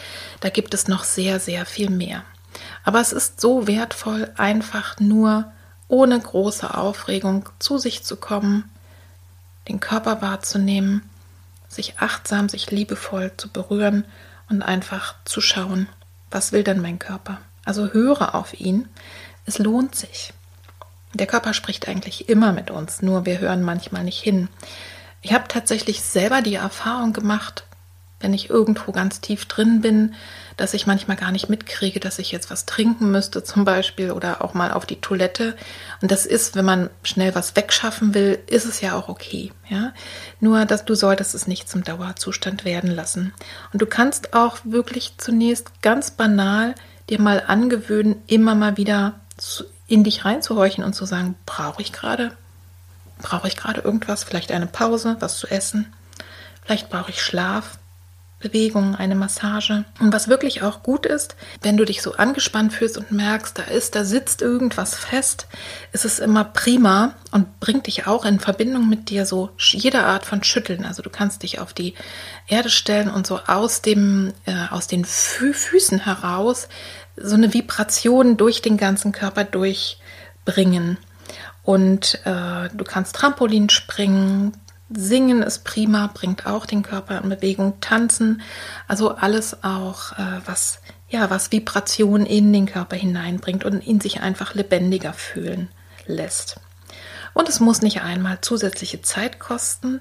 [0.42, 2.24] da gibt es noch sehr, sehr viel mehr.
[2.84, 5.52] Aber es ist so wertvoll, einfach nur
[5.88, 8.70] ohne große Aufregung zu sich zu kommen,
[9.68, 11.02] den Körper wahrzunehmen,
[11.68, 14.06] sich achtsam, sich liebevoll zu berühren
[14.50, 15.88] und einfach zu schauen,
[16.34, 17.40] was will denn mein Körper?
[17.66, 18.88] Also höre auf ihn.
[19.46, 20.34] Es lohnt sich.
[21.14, 24.50] Der Körper spricht eigentlich immer mit uns, nur wir hören manchmal nicht hin.
[25.22, 27.66] Ich habe tatsächlich selber die Erfahrung gemacht,
[28.20, 30.16] wenn ich irgendwo ganz tief drin bin,
[30.58, 34.44] dass ich manchmal gar nicht mitkriege, dass ich jetzt was trinken müsste zum Beispiel oder
[34.44, 35.56] auch mal auf die Toilette.
[36.02, 39.52] Und das ist, wenn man schnell was wegschaffen will, ist es ja auch okay.
[39.70, 39.94] Ja?
[40.40, 43.34] Nur, dass du solltest es nicht zum Dauerzustand werden lassen.
[43.72, 46.76] Und du kannst auch wirklich zunächst ganz banal
[47.10, 49.20] dir mal angewöhnen, immer mal wieder
[49.88, 52.32] in dich reinzuhorchen und zu sagen, brauche ich gerade?
[53.22, 54.24] Brauche ich gerade irgendwas?
[54.24, 55.94] Vielleicht eine Pause, was zu essen?
[56.64, 57.78] Vielleicht brauche ich Schlaf?
[58.44, 59.86] Bewegung, eine Massage.
[60.00, 63.64] Und was wirklich auch gut ist, wenn du dich so angespannt fühlst und merkst, da
[63.64, 65.48] ist, da sitzt irgendwas fest,
[65.94, 70.26] ist es immer prima und bringt dich auch in Verbindung mit dir so jede Art
[70.26, 70.86] von Schütteln.
[70.86, 71.96] Also du kannst dich auf die
[72.48, 76.68] Erde stellen und so aus dem, äh, aus den Fü Füßen heraus
[77.16, 80.98] so eine Vibration durch den ganzen Körper durchbringen.
[81.64, 84.52] Und äh, du kannst Trampolin springen,
[84.96, 88.42] Singen ist prima, bringt auch den Körper in Bewegung, tanzen,
[88.88, 90.80] also alles auch, äh, was,
[91.10, 95.70] ja, was Vibration in den Körper hineinbringt und ihn sich einfach lebendiger fühlen
[96.06, 96.60] lässt.
[97.34, 100.00] Und es muss nicht einmal zusätzliche Zeit kosten.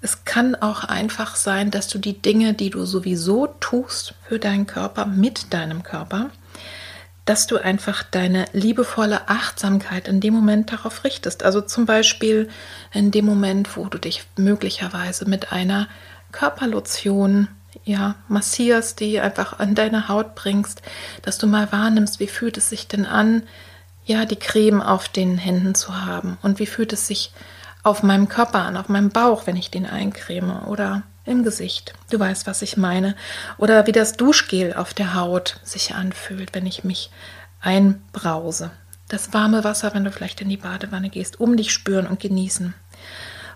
[0.00, 4.66] Es kann auch einfach sein, dass du die Dinge, die du sowieso tust für deinen
[4.66, 6.30] Körper, mit deinem Körper,
[7.24, 11.42] dass du einfach deine liebevolle Achtsamkeit in dem Moment darauf richtest.
[11.42, 12.48] Also zum Beispiel
[12.92, 15.88] in dem Moment, wo du dich möglicherweise mit einer
[16.32, 17.48] Körperlotion
[17.84, 20.82] ja, massierst, die einfach an deine Haut bringst,
[21.22, 23.42] dass du mal wahrnimmst, wie fühlt es sich denn an,
[24.04, 27.32] ja, die Creme auf den Händen zu haben und wie fühlt es sich
[27.82, 31.94] auf meinem Körper an, auf meinem Bauch, wenn ich den eincreme oder im Gesicht.
[32.10, 33.16] Du weißt, was ich meine.
[33.58, 37.10] Oder wie das Duschgel auf der Haut sich anfühlt, wenn ich mich
[37.60, 38.70] einbrause.
[39.08, 42.74] Das warme Wasser, wenn du vielleicht in die Badewanne gehst, um dich spüren und genießen.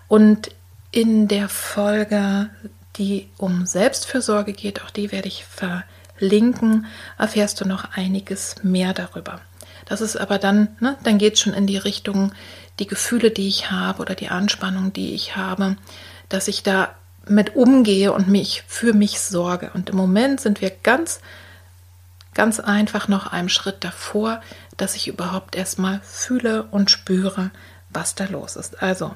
[0.07, 0.49] Und
[0.91, 2.49] in der Folge,
[2.97, 9.41] die um Selbstfürsorge geht, auch die werde ich verlinken, erfährst du noch einiges mehr darüber.
[9.85, 12.31] Das ist aber dann, ne, dann geht es schon in die Richtung,
[12.79, 15.77] die Gefühle, die ich habe oder die Anspannung, die ich habe,
[16.29, 16.95] dass ich da
[17.29, 19.71] mit umgehe und mich für mich sorge.
[19.73, 21.19] Und im Moment sind wir ganz,
[22.33, 24.41] ganz einfach noch einen Schritt davor,
[24.77, 27.51] dass ich überhaupt erstmal fühle und spüre,
[27.89, 28.81] was da los ist.
[28.81, 29.13] Also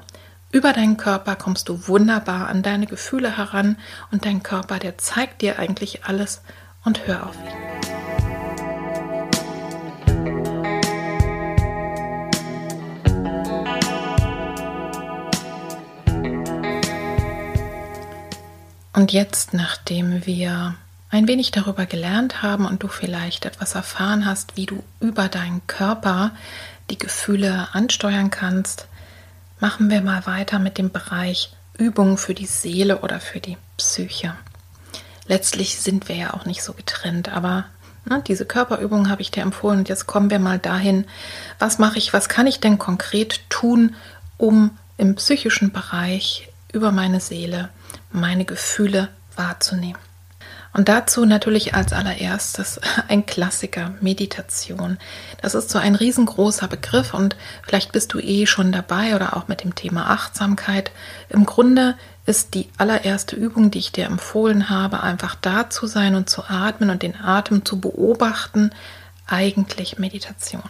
[0.50, 3.76] über deinen Körper kommst du wunderbar an deine Gefühle heran
[4.12, 6.42] und dein Körper, der zeigt dir eigentlich alles
[6.84, 8.03] und hör auf ihn.
[18.94, 20.76] Und jetzt, nachdem wir
[21.10, 25.66] ein wenig darüber gelernt haben und du vielleicht etwas erfahren hast, wie du über deinen
[25.66, 26.30] Körper
[26.90, 28.86] die Gefühle ansteuern kannst,
[29.58, 34.36] machen wir mal weiter mit dem Bereich Übungen für die Seele oder für die Psyche.
[35.26, 37.64] Letztlich sind wir ja auch nicht so getrennt, aber
[38.04, 41.04] ne, diese Körperübungen habe ich dir empfohlen und jetzt kommen wir mal dahin,
[41.58, 43.96] was mache ich, was kann ich denn konkret tun,
[44.36, 47.70] um im psychischen Bereich über meine Seele
[48.14, 49.98] meine Gefühle wahrzunehmen.
[50.72, 54.98] Und dazu natürlich als allererstes ein Klassiker, Meditation.
[55.40, 59.46] Das ist so ein riesengroßer Begriff und vielleicht bist du eh schon dabei oder auch
[59.48, 60.90] mit dem Thema Achtsamkeit.
[61.28, 61.96] Im Grunde
[62.26, 66.44] ist die allererste Übung, die ich dir empfohlen habe, einfach da zu sein und zu
[66.44, 68.70] atmen und den Atem zu beobachten,
[69.26, 70.62] eigentlich Meditation.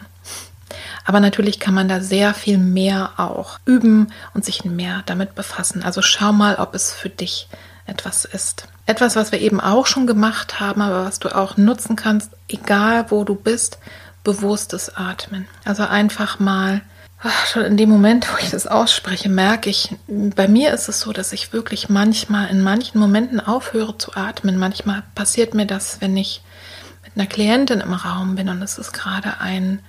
[1.05, 5.83] Aber natürlich kann man da sehr viel mehr auch üben und sich mehr damit befassen.
[5.83, 7.47] Also schau mal, ob es für dich
[7.85, 8.67] etwas ist.
[8.87, 13.05] Etwas, was wir eben auch schon gemacht haben, aber was du auch nutzen kannst, egal
[13.09, 13.77] wo du bist,
[14.23, 15.47] bewusstes Atmen.
[15.63, 16.81] Also einfach mal,
[17.21, 20.99] ach, schon in dem Moment, wo ich das ausspreche, merke ich, bei mir ist es
[20.99, 24.57] so, dass ich wirklich manchmal in manchen Momenten aufhöre zu atmen.
[24.57, 26.41] Manchmal passiert mir das, wenn ich
[27.03, 29.79] mit einer Klientin im Raum bin und es ist gerade ein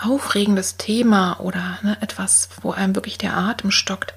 [0.00, 4.14] aufregendes Thema oder ne, etwas, wo einem wirklich der Atem stockt,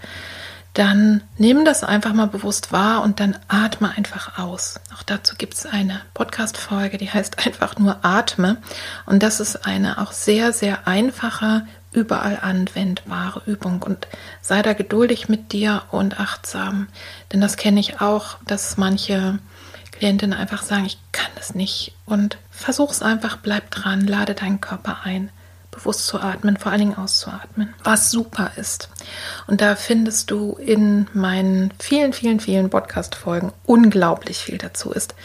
[0.73, 4.80] dann nimm das einfach mal bewusst wahr und dann atme einfach aus.
[4.95, 8.57] Auch dazu gibt es eine Podcast-Folge, die heißt einfach nur Atme.
[9.05, 13.82] Und das ist eine auch sehr, sehr einfache, überall anwendbare Übung.
[13.82, 14.07] Und
[14.41, 16.88] sei da geduldig mit dir und achtsam.
[17.34, 19.39] Denn das kenne ich auch, dass manche
[19.91, 21.93] Klientinnen einfach sagen, ich kann das nicht.
[22.05, 25.32] Und versuch es einfach, bleib dran, lade deinen Körper ein
[25.72, 28.89] bewusst zu atmen, vor allen Dingen auszuatmen, was super ist.
[29.47, 35.15] Und da findest du in meinen vielen, vielen, vielen Podcast-Folgen unglaublich viel dazu ist.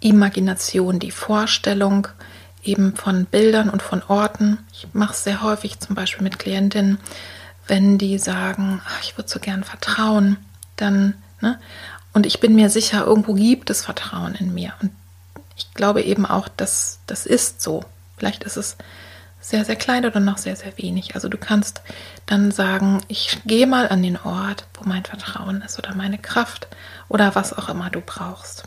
[0.00, 2.08] Imagination, die Vorstellung
[2.62, 4.58] eben von Bildern und von Orten.
[4.72, 6.98] Ich mache es sehr häufig zum Beispiel mit Klientinnen,
[7.66, 10.38] wenn die sagen, ach, ich würde so gern vertrauen,
[10.76, 11.58] dann, ne?
[12.12, 14.72] Und ich bin mir sicher, irgendwo gibt es Vertrauen in mir.
[14.82, 14.90] Und
[15.56, 17.84] ich glaube eben auch, dass das ist so.
[18.16, 18.76] Vielleicht ist es
[19.40, 21.14] sehr, sehr klein oder noch sehr, sehr wenig.
[21.14, 21.82] Also du kannst
[22.26, 26.68] dann sagen, ich gehe mal an den Ort, wo mein Vertrauen ist oder meine Kraft
[27.08, 28.64] oder was auch immer du brauchst.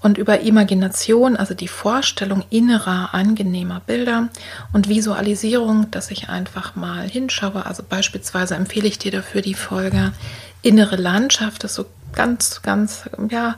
[0.00, 4.28] Und über Imagination, also die Vorstellung innerer, angenehmer Bilder
[4.72, 7.66] und Visualisierung, dass ich einfach mal hinschaue.
[7.66, 10.12] Also beispielsweise empfehle ich dir dafür die Folge
[10.62, 13.56] Innere Landschaft, das ist so ganz, ganz, ja,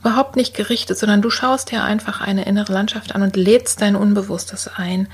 [0.00, 3.96] überhaupt nicht gerichtet, sondern du schaust dir einfach eine innere Landschaft an und lädst dein
[3.96, 5.08] Unbewusstes ein,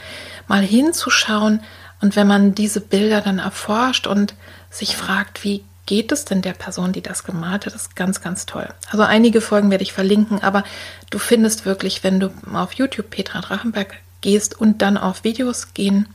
[0.48, 1.60] mal hinzuschauen.
[2.00, 4.34] Und wenn man diese Bilder dann erforscht und
[4.70, 8.46] sich fragt, wie geht es denn der Person, die das gemalt hat, ist ganz, ganz
[8.46, 8.68] toll.
[8.90, 10.64] Also einige Folgen werde ich verlinken, aber
[11.10, 16.08] du findest wirklich, wenn du auf YouTube Petra Drachenberg gehst und dann auf Videos gehen,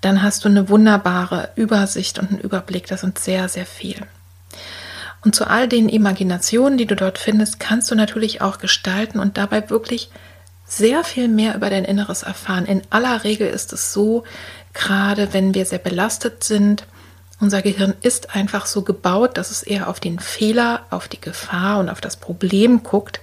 [0.00, 2.86] dann hast du eine wunderbare Übersicht und einen Überblick.
[2.86, 3.96] Das sind sehr, sehr viel.
[5.24, 9.38] Und zu all den Imaginationen, die du dort findest, kannst du natürlich auch gestalten und
[9.38, 10.10] dabei wirklich
[10.66, 12.66] sehr viel mehr über dein Inneres erfahren.
[12.66, 14.24] In aller Regel ist es so,
[14.72, 16.86] gerade wenn wir sehr belastet sind,
[17.40, 21.78] unser Gehirn ist einfach so gebaut, dass es eher auf den Fehler, auf die Gefahr
[21.78, 23.20] und auf das Problem guckt.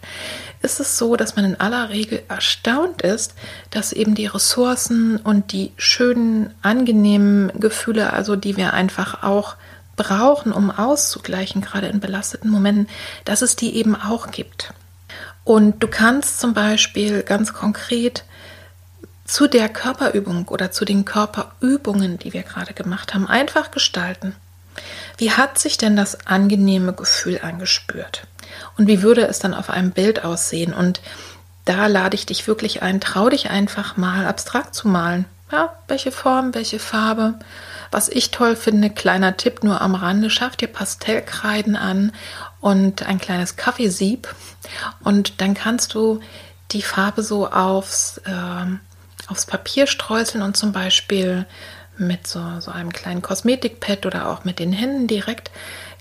[0.61, 3.33] Ist es so, dass man in aller Regel erstaunt ist,
[3.71, 9.55] dass eben die Ressourcen und die schönen, angenehmen Gefühle, also die wir einfach auch
[9.95, 12.87] brauchen, um auszugleichen, gerade in belasteten Momenten,
[13.25, 14.73] dass es die eben auch gibt.
[15.43, 18.23] Und du kannst zum Beispiel ganz konkret
[19.25, 24.35] zu der Körperübung oder zu den Körperübungen, die wir gerade gemacht haben, einfach gestalten.
[25.17, 28.27] Wie hat sich denn das angenehme Gefühl angespürt?
[28.77, 30.73] Und wie würde es dann auf einem Bild aussehen?
[30.73, 31.01] Und
[31.65, 35.25] da lade ich dich wirklich ein, trau dich einfach mal abstrakt zu malen.
[35.51, 37.35] Ja, welche Form, welche Farbe
[37.91, 42.13] was ich toll finde, kleiner Tipp nur am Rande, schaff dir Pastellkreiden an
[42.59, 44.33] und ein kleines Kaffeesieb
[45.03, 46.21] und dann kannst du
[46.71, 48.65] die Farbe so aufs, äh,
[49.27, 51.45] aufs Papier streuseln und zum Beispiel
[51.97, 55.51] mit so, so einem kleinen Kosmetikpad oder auch mit den Händen direkt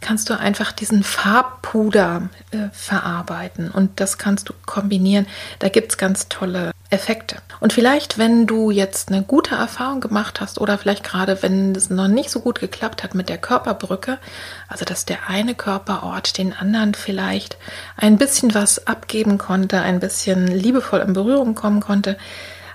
[0.01, 5.27] kannst du einfach diesen Farbpuder äh, verarbeiten und das kannst du kombinieren.
[5.59, 7.37] Da gibt es ganz tolle Effekte.
[7.61, 11.89] Und vielleicht, wenn du jetzt eine gute Erfahrung gemacht hast oder vielleicht gerade, wenn es
[11.89, 14.19] noch nicht so gut geklappt hat mit der Körperbrücke,
[14.67, 17.57] also dass der eine Körperort den anderen vielleicht
[17.97, 22.19] ein bisschen was abgeben konnte, ein bisschen liebevoll in Berührung kommen konnte,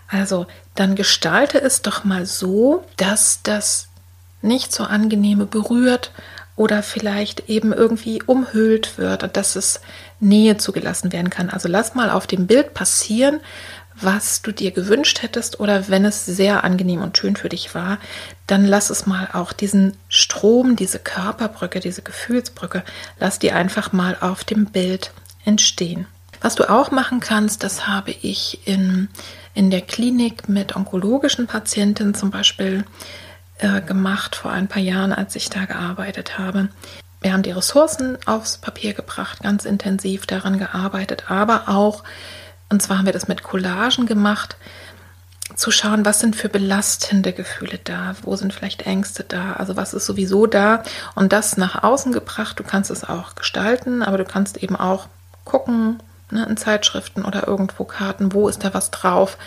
[0.08, 3.90] also dann gestalte es doch mal so, dass das
[4.42, 6.12] nicht so angenehme berührt
[6.56, 9.82] oder vielleicht eben irgendwie umhüllt wird und dass es
[10.20, 11.50] Nähe zugelassen werden kann.
[11.50, 13.42] Also lass mal auf dem Bild passieren,
[14.00, 17.98] was du dir gewünscht hättest oder wenn es sehr angenehm und schön für dich war,
[18.48, 22.84] dann lass es mal auch diesen Strom, diese Körperbrücke, diese Gefühlsbrücke,
[23.20, 25.12] lass die einfach mal auf dem Bild
[25.46, 26.08] entstehen.
[26.42, 29.08] Was du auch machen kannst, das habe ich in,
[29.54, 32.84] in der Klinik mit onkologischen Patientinnen zum Beispiel
[33.60, 36.70] äh, gemacht vor ein paar Jahren, als ich da gearbeitet habe.
[37.22, 42.04] Wir haben die Ressourcen aufs Papier gebracht, ganz intensiv daran gearbeitet, aber auch
[42.70, 44.58] und zwar haben wir das mit Collagen gemacht,
[45.56, 49.94] zu schauen, was sind für belastende Gefühle da, wo sind vielleicht Ängste da, also was
[49.94, 52.60] ist sowieso da und das nach außen gebracht.
[52.60, 55.08] Du kannst es auch gestalten, aber du kannst eben auch
[55.44, 56.02] gucken
[56.32, 59.38] ne, in Zeitschriften oder irgendwo Karten, wo ist da was drauf,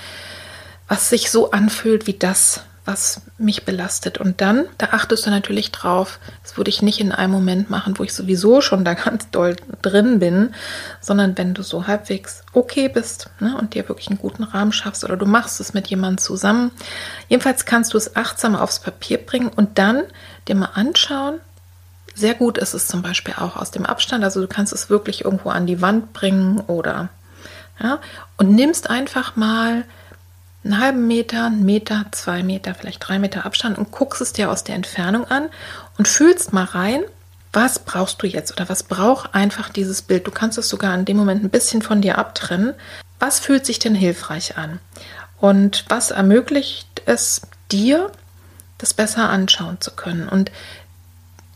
[0.87, 4.17] was sich so anfühlt wie das, was mich belastet.
[4.17, 7.99] Und dann, da achtest du natürlich drauf, das würde ich nicht in einem Moment machen,
[7.99, 10.55] wo ich sowieso schon da ganz doll drin bin,
[10.99, 15.05] sondern wenn du so halbwegs okay bist ne, und dir wirklich einen guten Rahmen schaffst
[15.05, 16.71] oder du machst es mit jemandem zusammen.
[17.29, 20.05] Jedenfalls kannst du es achtsam aufs Papier bringen und dann
[20.49, 21.41] dir mal anschauen.
[22.15, 25.27] Sehr gut ist es zum Beispiel auch aus dem Abstand, also du kannst es wirklich
[25.27, 27.11] irgendwo an die Wand bringen oder
[27.81, 28.01] ja,
[28.39, 29.85] und nimmst einfach mal
[30.69, 34.51] einen halben Meter, einen Meter, zwei Meter, vielleicht drei Meter Abstand und guckst es dir
[34.51, 35.49] aus der Entfernung an
[35.97, 37.03] und fühlst mal rein,
[37.53, 40.27] was brauchst du jetzt oder was braucht einfach dieses Bild.
[40.27, 42.75] Du kannst es sogar in dem Moment ein bisschen von dir abtrennen.
[43.19, 44.79] Was fühlt sich denn hilfreich an?
[45.41, 47.43] Und was ermöglicht es
[47.73, 48.13] dir,
[48.77, 50.29] das besser anschauen zu können?
[50.29, 50.53] Und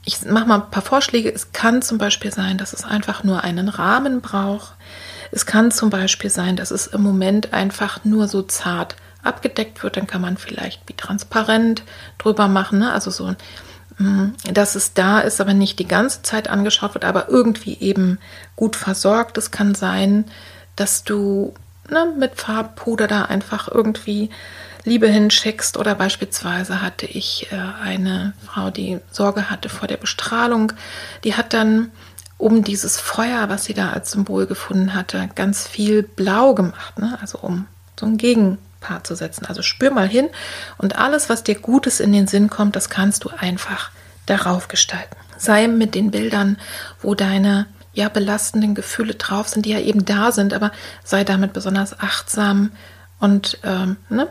[0.05, 1.33] ich mache mal ein paar Vorschläge.
[1.33, 4.75] Es kann zum Beispiel sein, dass es einfach nur einen Rahmen braucht.
[5.33, 9.97] Es kann zum Beispiel sein, dass es im Moment einfach nur so zart abgedeckt wird.
[9.97, 11.83] Dann kann man vielleicht wie transparent
[12.19, 12.81] drüber machen.
[12.81, 12.93] Ne?
[12.93, 13.35] Also so,
[13.99, 18.19] mm, dass es da ist, aber nicht die ganze Zeit angeschaut wird, aber irgendwie eben
[18.57, 19.39] gut versorgt.
[19.39, 20.27] Es kann sein,
[20.77, 21.55] dass du
[21.89, 24.29] ne, mit Farbpuder da einfach irgendwie
[24.85, 25.77] Liebe hinschickst.
[25.77, 30.73] Oder beispielsweise hatte ich äh, eine Frau, die Sorge hatte vor der Bestrahlung.
[31.25, 31.91] Die hat dann
[32.43, 36.99] um dieses Feuer, was sie da als Symbol gefunden hatte, ganz viel blau gemacht.
[36.99, 37.17] Ne?
[37.21, 37.69] Also um
[37.99, 39.47] so ein Gegenpaar zu setzen.
[39.47, 40.29] Also spür mal hin
[40.77, 43.93] und alles, was dir Gutes in den Sinn kommt, das kannst du einfach
[44.27, 45.15] darauf gestalten.
[45.37, 46.59] Sei mit den Bildern,
[47.01, 50.73] wo deine ja belastenden Gefühle drauf sind, die ja eben da sind, aber
[51.05, 52.73] sei damit besonders achtsam
[53.21, 54.27] und ähm, ne,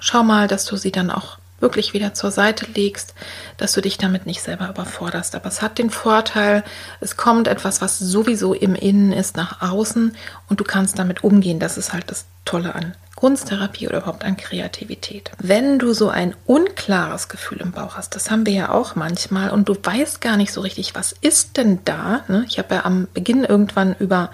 [0.00, 3.14] schau mal, dass du sie dann auch wirklich wieder zur Seite legst,
[3.56, 5.34] dass du dich damit nicht selber überforderst.
[5.34, 6.64] Aber es hat den Vorteil,
[7.00, 10.16] es kommt etwas, was sowieso im Innen ist, nach außen
[10.48, 11.60] und du kannst damit umgehen.
[11.60, 15.30] Das ist halt das Tolle an Kunsttherapie oder überhaupt an Kreativität.
[15.38, 19.50] Wenn du so ein unklares Gefühl im Bauch hast, das haben wir ja auch manchmal
[19.50, 22.24] und du weißt gar nicht so richtig, was ist denn da?
[22.28, 22.46] Ne?
[22.48, 24.30] Ich habe ja am Beginn irgendwann über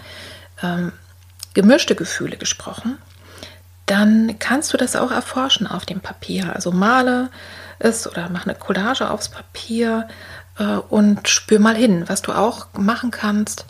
[0.62, 0.92] ähm,
[1.54, 2.98] gemischte Gefühle gesprochen
[3.86, 6.54] dann kannst du das auch erforschen auf dem Papier.
[6.54, 7.30] Also male
[7.78, 10.08] es oder mach eine Collage aufs Papier
[10.58, 12.04] äh, und spür mal hin.
[12.08, 13.66] Was du auch machen kannst,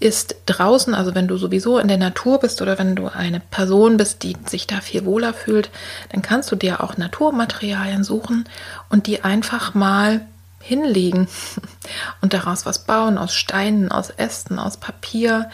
[0.00, 3.96] ist draußen, also wenn du sowieso in der Natur bist oder wenn du eine Person
[3.96, 5.70] bist, die sich da viel wohler fühlt,
[6.12, 8.48] dann kannst du dir auch Naturmaterialien suchen
[8.90, 10.20] und die einfach mal
[10.60, 11.26] hinlegen
[12.20, 15.50] und daraus was bauen, aus Steinen, aus Ästen, aus Papier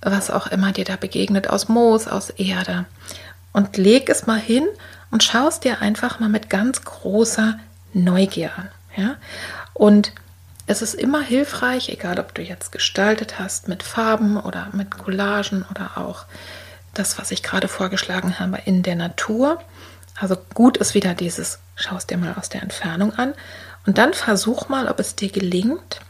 [0.00, 2.84] was auch immer dir da begegnet, aus Moos, aus Erde.
[3.52, 4.66] Und leg es mal hin
[5.10, 7.58] und schaust dir einfach mal mit ganz großer
[7.92, 8.68] Neugier an.
[8.96, 9.16] Ja?
[9.72, 10.12] Und
[10.66, 15.64] es ist immer hilfreich, egal ob du jetzt gestaltet hast mit Farben oder mit Collagen
[15.70, 16.24] oder auch
[16.92, 19.60] das, was ich gerade vorgeschlagen habe, in der Natur.
[20.18, 23.34] Also gut ist wieder dieses, schaust dir mal aus der Entfernung an
[23.86, 26.00] und dann versuch mal, ob es dir gelingt,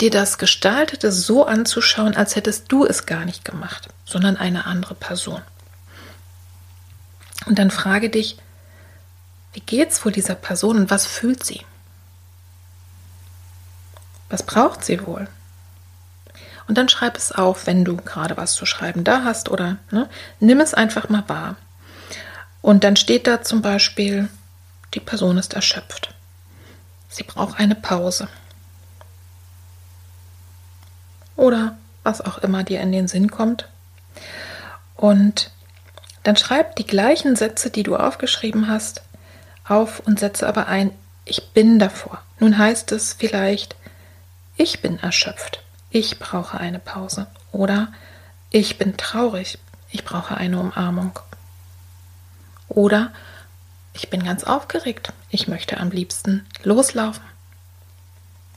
[0.00, 4.94] dir das Gestaltete so anzuschauen, als hättest du es gar nicht gemacht, sondern eine andere
[4.94, 5.42] Person.
[7.46, 8.38] Und dann frage dich,
[9.52, 11.62] wie geht's wohl dieser Person und was fühlt sie?
[14.28, 15.28] Was braucht sie wohl?
[16.66, 20.08] Und dann schreib es auf, wenn du gerade was zu schreiben da hast oder ne,
[20.40, 21.56] nimm es einfach mal wahr.
[22.62, 24.28] Und dann steht da zum Beispiel,
[24.94, 26.14] die Person ist erschöpft.
[27.08, 28.28] Sie braucht eine Pause
[31.36, 33.68] oder was auch immer dir in den Sinn kommt.
[34.96, 35.50] Und
[36.22, 39.02] dann schreib die gleichen Sätze, die du aufgeschrieben hast,
[39.66, 40.90] auf und setze aber ein,
[41.24, 42.22] ich bin davor.
[42.38, 43.76] Nun heißt es vielleicht,
[44.56, 47.26] ich bin erschöpft, ich brauche eine Pause.
[47.52, 47.92] Oder
[48.50, 49.58] ich bin traurig,
[49.90, 51.18] ich brauche eine Umarmung.
[52.68, 53.12] Oder
[53.92, 57.24] ich bin ganz aufgeregt, ich möchte am liebsten loslaufen.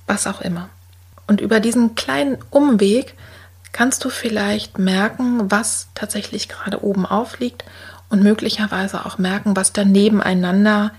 [0.07, 0.69] Was auch immer.
[1.27, 3.15] Und über diesen kleinen Umweg
[3.73, 7.63] kannst du vielleicht merken, was tatsächlich gerade oben aufliegt
[8.09, 10.91] und möglicherweise auch merken, was da nebeneinander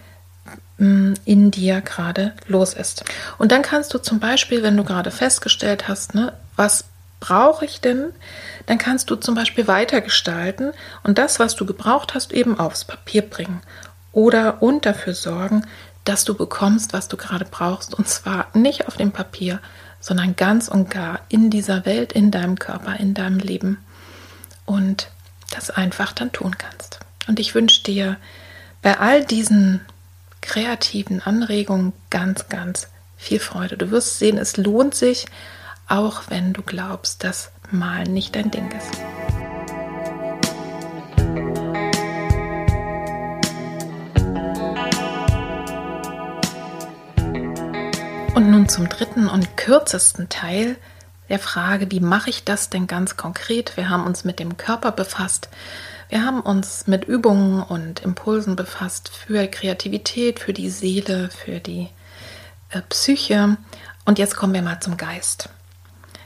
[0.77, 3.05] mm, in dir gerade los ist.
[3.39, 6.85] Und dann kannst du zum Beispiel, wenn du gerade festgestellt hast, ne, was
[7.21, 8.13] brauche ich denn,
[8.67, 10.73] dann kannst du zum Beispiel weitergestalten
[11.03, 13.61] und das, was du gebraucht hast, eben aufs Papier bringen.
[14.13, 15.67] Oder und dafür sorgen,
[16.05, 17.95] dass du bekommst, was du gerade brauchst.
[17.95, 19.61] Und zwar nicht auf dem Papier,
[20.01, 23.79] sondern ganz und gar in dieser Welt, in deinem Körper, in deinem Leben
[24.65, 25.11] und
[25.51, 27.01] das einfach dann tun kannst.
[27.27, 28.17] Und ich wünsche dir
[28.83, 29.81] bei all diesen
[30.41, 33.77] kreativen Anregungen ganz, ganz viel Freude.
[33.77, 35.27] Du wirst sehen, es lohnt sich,
[35.89, 39.18] auch wenn du glaubst, dass Malen nicht dein Ding ist.
[48.39, 50.77] Und nun zum dritten und kürzesten Teil
[51.29, 53.77] der Frage, wie mache ich das denn ganz konkret?
[53.77, 55.49] Wir haben uns mit dem Körper befasst.
[56.09, 61.89] Wir haben uns mit Übungen und Impulsen befasst für Kreativität, für die Seele, für die
[62.71, 63.57] äh, Psyche.
[64.05, 65.49] Und jetzt kommen wir mal zum Geist.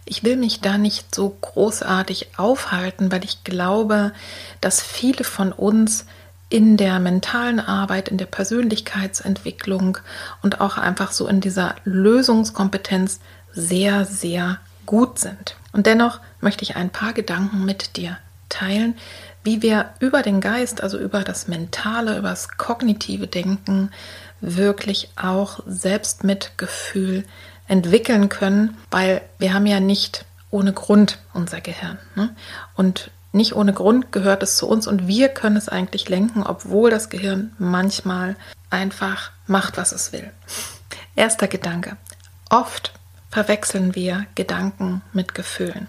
[0.04, 4.12] Ich will mich da nicht so großartig aufhalten, weil ich glaube,
[4.60, 6.04] dass viele von uns
[6.52, 9.96] in der mentalen Arbeit, in der Persönlichkeitsentwicklung
[10.42, 13.20] und auch einfach so in dieser Lösungskompetenz
[13.54, 15.56] sehr, sehr gut sind.
[15.72, 18.18] Und dennoch möchte ich ein paar Gedanken mit dir
[18.50, 18.96] teilen,
[19.42, 23.90] wie wir über den Geist, also über das mentale, über das kognitive Denken
[24.42, 27.24] wirklich auch Selbstmitgefühl
[27.66, 31.98] entwickeln können, weil wir haben ja nicht ohne Grund unser Gehirn.
[32.14, 32.36] Ne?
[32.74, 36.90] Und nicht ohne Grund gehört es zu uns und wir können es eigentlich lenken, obwohl
[36.90, 38.36] das Gehirn manchmal
[38.70, 40.30] einfach macht, was es will.
[41.16, 41.96] Erster Gedanke.
[42.50, 42.92] Oft
[43.30, 45.88] verwechseln wir Gedanken mit Gefühlen.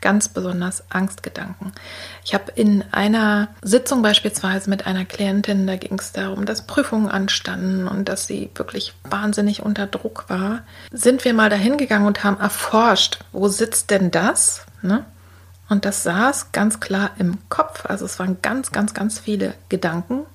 [0.00, 1.72] Ganz besonders Angstgedanken.
[2.24, 7.08] Ich habe in einer Sitzung beispielsweise mit einer Klientin, da ging es darum, dass Prüfungen
[7.08, 12.24] anstanden und dass sie wirklich wahnsinnig unter Druck war, sind wir mal dahin gegangen und
[12.24, 14.64] haben erforscht, wo sitzt denn das?
[14.80, 15.04] Ne?
[15.70, 17.86] Und das saß ganz klar im Kopf.
[17.86, 20.26] Also es waren ganz, ganz, ganz viele Gedanken.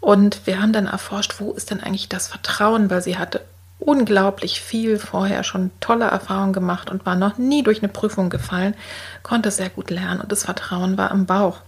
[0.00, 3.42] Und wir haben dann erforscht, wo ist denn eigentlich das Vertrauen, weil sie hatte
[3.78, 8.74] unglaublich viel vorher schon tolle Erfahrungen gemacht und war noch nie durch eine Prüfung gefallen,
[9.22, 11.62] konnte sehr gut lernen und das Vertrauen war im Bauch.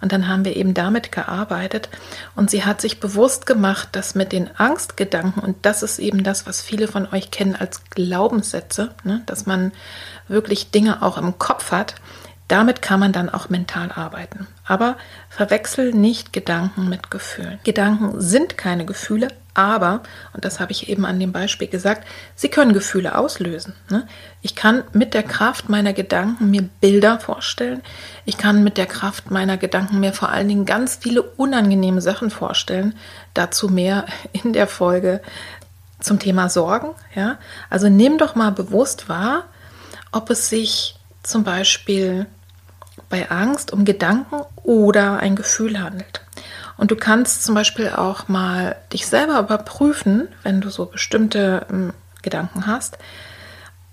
[0.00, 1.88] Und dann haben wir eben damit gearbeitet.
[2.34, 6.44] Und sie hat sich bewusst gemacht, dass mit den Angstgedanken, und das ist eben das,
[6.44, 9.70] was viele von euch kennen als Glaubenssätze, ne, dass man
[10.26, 11.94] wirklich Dinge auch im Kopf hat,
[12.52, 14.46] damit kann man dann auch mental arbeiten.
[14.66, 14.98] Aber
[15.30, 17.58] verwechsel nicht Gedanken mit Gefühlen.
[17.64, 20.02] Gedanken sind keine Gefühle, aber,
[20.34, 23.72] und das habe ich eben an dem Beispiel gesagt, sie können Gefühle auslösen.
[23.88, 24.06] Ne?
[24.42, 27.80] Ich kann mit der Kraft meiner Gedanken mir Bilder vorstellen.
[28.26, 32.28] Ich kann mit der Kraft meiner Gedanken mir vor allen Dingen ganz viele unangenehme Sachen
[32.28, 32.94] vorstellen.
[33.32, 35.22] Dazu mehr in der Folge
[36.00, 36.90] zum Thema Sorgen.
[37.14, 37.38] Ja?
[37.70, 39.44] Also nimm doch mal bewusst wahr,
[40.12, 42.26] ob es sich zum Beispiel
[43.12, 46.22] bei Angst um Gedanken oder ein Gefühl handelt.
[46.78, 51.92] Und du kannst zum Beispiel auch mal dich selber überprüfen, wenn du so bestimmte ähm,
[52.22, 52.96] Gedanken hast,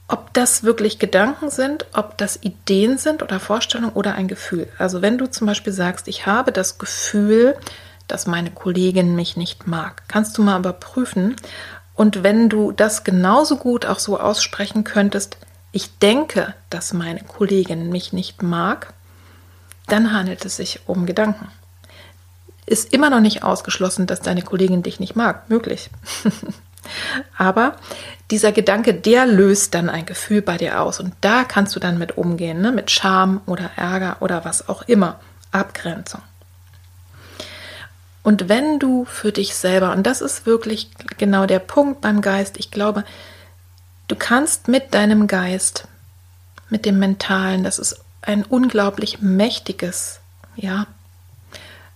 [0.07, 4.69] ob das wirklich Gedanken sind, ob das Ideen sind oder Vorstellungen oder ein Gefühl.
[4.77, 7.57] Also wenn du zum Beispiel sagst, ich habe das Gefühl,
[8.07, 11.35] dass meine Kollegin mich nicht mag, kannst du mal überprüfen.
[11.93, 15.35] Und wenn du das genauso gut auch so aussprechen könntest,
[15.73, 18.93] ich denke, dass meine Kollegin mich nicht mag,
[19.91, 21.47] dann handelt es sich um Gedanken
[22.69, 25.49] ist immer noch nicht ausgeschlossen, dass deine Kollegin dich nicht mag.
[25.49, 25.89] Möglich.
[27.37, 27.75] Aber
[28.31, 30.99] dieser Gedanke, der löst dann ein Gefühl bei dir aus.
[30.99, 32.71] Und da kannst du dann mit umgehen, ne?
[32.71, 35.19] mit Scham oder Ärger oder was auch immer.
[35.51, 36.21] Abgrenzung.
[38.21, 42.59] Und wenn du für dich selber, und das ist wirklich genau der Punkt beim Geist,
[42.59, 43.03] ich glaube,
[44.07, 45.87] du kannst mit deinem Geist,
[46.69, 50.19] mit dem Mentalen, das ist ein unglaublich mächtiges,
[50.55, 50.87] ja,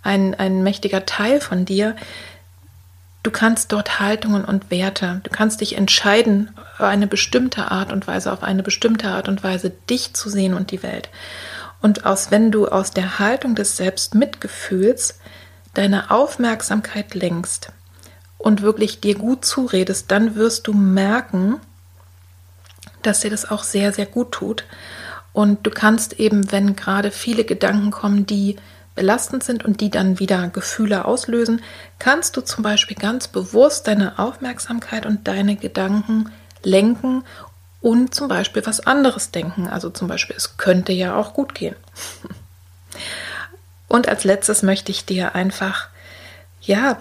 [0.01, 1.95] ein, ein mächtiger Teil von dir.
[3.24, 8.05] Du kannst dort Haltungen und Werte, du kannst dich entscheiden, auf eine bestimmte Art und
[8.05, 11.09] Weise, auf eine bestimmte Art und Weise dich zu sehen und die Welt.
[11.82, 15.19] Und aus, wenn du aus der Haltung des Selbstmitgefühls
[15.74, 17.71] deine Aufmerksamkeit lenkst
[18.38, 21.59] und wirklich dir gut zuredest, dann wirst du merken,
[23.01, 24.65] dass dir das auch sehr, sehr gut tut.
[25.34, 28.56] Und du kannst eben, wenn gerade viele Gedanken kommen, die
[28.96, 31.62] belastend sind und die dann wieder Gefühle auslösen,
[32.00, 36.30] kannst du zum Beispiel ganz bewusst deine Aufmerksamkeit und deine Gedanken
[36.62, 37.24] lenken
[37.82, 39.68] und zum Beispiel was anderes denken.
[39.68, 41.76] Also zum Beispiel, es könnte ja auch gut gehen.
[43.90, 45.90] Und als letztes möchte ich dir einfach,
[46.62, 46.98] ja,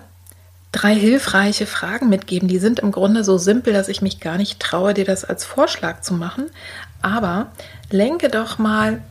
[0.73, 2.49] drei hilfreiche Fragen mitgeben.
[2.49, 5.45] Die sind im Grunde so simpel, dass ich mich gar nicht traue, dir das als
[5.45, 6.51] Vorschlag zu machen.
[7.03, 7.53] Aber
[7.91, 9.03] lenke doch mal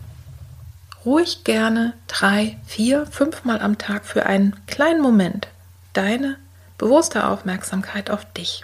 [1.05, 5.47] ruhig gerne drei, vier, fünfmal am Tag für einen kleinen Moment
[5.93, 6.37] deine
[6.77, 8.63] bewusste Aufmerksamkeit auf dich.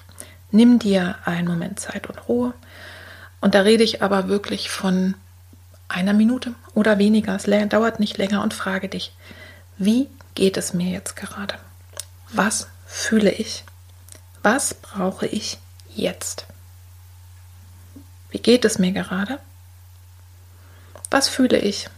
[0.52, 2.54] Nimm dir einen Moment Zeit und Ruhe.
[3.42, 5.16] Und da rede ich aber wirklich von
[5.90, 7.36] einer Minute oder weniger.
[7.36, 9.14] Es dauert nicht länger und frage dich,
[9.78, 11.56] wie geht es mir jetzt gerade?
[12.32, 13.64] Was fühle ich?
[14.42, 15.60] Was brauche ich
[15.94, 16.46] jetzt?
[18.38, 19.40] Wie geht es mir gerade?
[21.10, 21.90] Was fühle ich?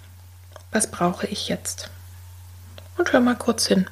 [0.71, 1.89] was brauche ich jetzt?
[2.97, 3.89] Und hör mal kurz hin.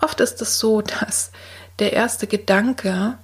[0.00, 1.32] Oft ist es so, dass
[1.80, 3.18] der erste Gedanke,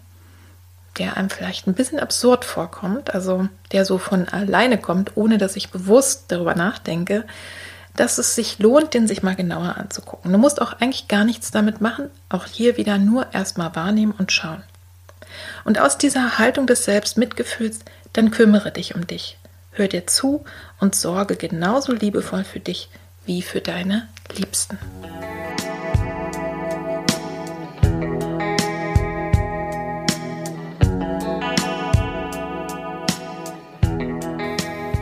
[0.98, 5.54] der einem vielleicht ein bisschen absurd vorkommt, also der so von alleine kommt, ohne dass
[5.54, 7.24] ich bewusst darüber nachdenke,
[7.94, 10.32] dass es sich lohnt, den sich mal genauer anzugucken.
[10.32, 14.32] Du musst auch eigentlich gar nichts damit machen, auch hier wieder nur erstmal wahrnehmen und
[14.32, 14.64] schauen.
[15.68, 17.80] Und aus dieser Haltung des Selbstmitgefühls,
[18.14, 19.36] dann kümmere dich um dich.
[19.72, 20.46] Hör dir zu
[20.80, 22.88] und sorge genauso liebevoll für dich
[23.26, 24.78] wie für deine Liebsten.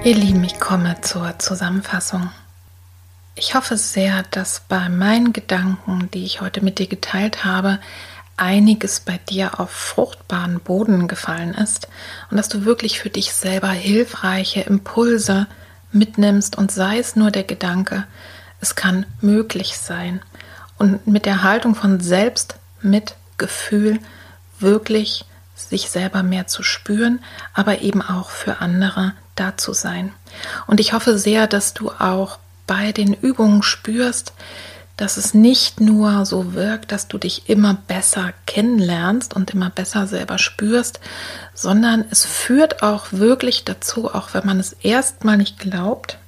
[0.02, 2.32] Ihr Lieben, ich komme zur Zusammenfassung.
[3.36, 7.78] Ich hoffe sehr, dass bei meinen Gedanken, die ich heute mit dir geteilt habe,
[8.36, 11.88] einiges bei dir auf fruchtbaren Boden gefallen ist
[12.30, 15.46] und dass du wirklich für dich selber hilfreiche Impulse
[15.92, 18.04] mitnimmst und sei es nur der Gedanke,
[18.60, 20.20] es kann möglich sein
[20.78, 23.98] und mit der Haltung von Selbstmitgefühl
[24.58, 25.24] wirklich
[25.54, 27.20] sich selber mehr zu spüren,
[27.54, 30.12] aber eben auch für andere da zu sein.
[30.66, 34.32] Und ich hoffe sehr, dass du auch bei den Übungen spürst,
[34.96, 40.06] dass es nicht nur so wirkt, dass du dich immer besser kennenlernst und immer besser
[40.06, 41.00] selber spürst,
[41.54, 46.18] sondern es führt auch wirklich dazu, auch wenn man es erstmal nicht glaubt,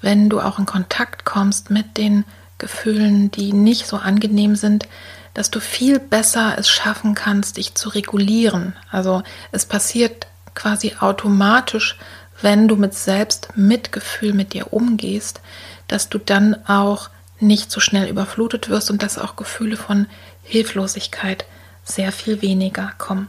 [0.00, 2.24] wenn du auch in Kontakt kommst mit den
[2.58, 4.88] Gefühlen, die nicht so angenehm sind,
[5.34, 8.74] dass du viel besser es schaffen kannst, dich zu regulieren.
[8.90, 9.22] Also
[9.52, 11.96] es passiert quasi automatisch,
[12.40, 15.40] wenn du mit Selbstmitgefühl mit dir umgehst,
[15.86, 17.10] dass du dann auch
[17.40, 20.06] nicht so schnell überflutet wirst und dass auch Gefühle von
[20.42, 21.44] Hilflosigkeit
[21.84, 23.28] sehr viel weniger kommen.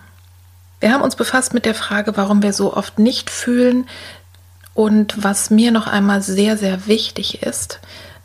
[0.80, 3.88] Wir haben uns befasst mit der Frage, warum wir so oft nicht fühlen
[4.74, 7.80] und was mir noch einmal sehr, sehr wichtig ist,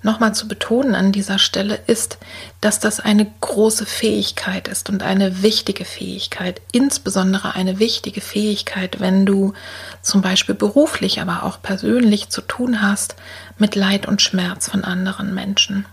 [0.05, 2.19] nochmal zu betonen an dieser Stelle, ist,
[2.61, 9.27] dass das eine große Fähigkeit ist und eine wichtige Fähigkeit, insbesondere eine wichtige Fähigkeit, wenn
[9.27, 9.55] du
[10.03, 13.17] zum Beispiel beruflich, aber auch persönlich zu tun hast
[13.59, 15.87] mit Leid und Schmerz von anderen Menschen.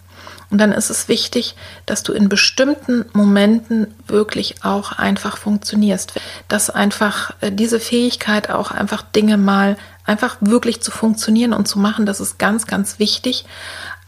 [0.51, 1.55] Und dann ist es wichtig,
[1.85, 6.19] dass du in bestimmten Momenten wirklich auch einfach funktionierst.
[6.49, 11.79] Dass einfach äh, diese Fähigkeit auch einfach Dinge mal einfach wirklich zu funktionieren und zu
[11.79, 13.45] machen, das ist ganz, ganz wichtig.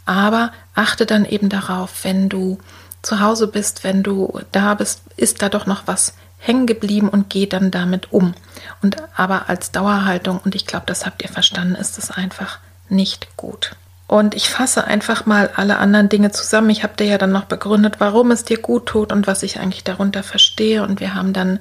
[0.05, 2.57] Aber achte dann eben darauf, wenn du
[3.01, 7.29] zu Hause bist, wenn du da bist, ist da doch noch was hängen geblieben und
[7.29, 8.33] geh dann damit um.
[8.81, 12.59] Und aber als Dauerhaltung, und ich glaube, das habt ihr verstanden, ist es einfach
[12.89, 13.75] nicht gut.
[14.07, 16.69] Und ich fasse einfach mal alle anderen Dinge zusammen.
[16.69, 19.59] Ich habe dir ja dann noch begründet, warum es dir gut tut und was ich
[19.59, 20.83] eigentlich darunter verstehe.
[20.83, 21.59] Und wir haben dann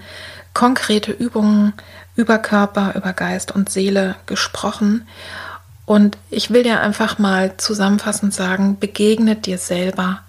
[0.53, 1.73] konkrete Übungen
[2.15, 5.07] über Körper, über Geist und Seele gesprochen.
[5.87, 10.21] Und ich will dir einfach mal zusammenfassend sagen, begegne dir selber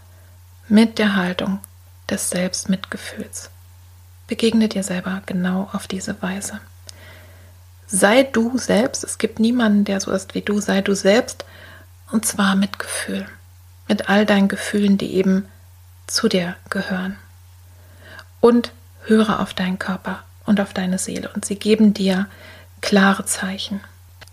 [0.70, 1.60] mit der Haltung
[2.10, 3.50] des Selbstmitgefühls.
[4.28, 6.62] Begegne dir selber genau auf diese Weise.
[7.96, 11.46] Sei du selbst, es gibt niemanden, der so ist wie du, sei du selbst.
[12.12, 13.28] Und zwar mit Gefühl,
[13.88, 15.46] mit all deinen Gefühlen, die eben
[16.08, 17.18] zu dir gehören.
[18.40, 18.72] Und
[19.06, 21.30] höre auf deinen Körper und auf deine Seele.
[21.36, 22.28] Und sie geben dir
[22.82, 23.80] klare Zeichen.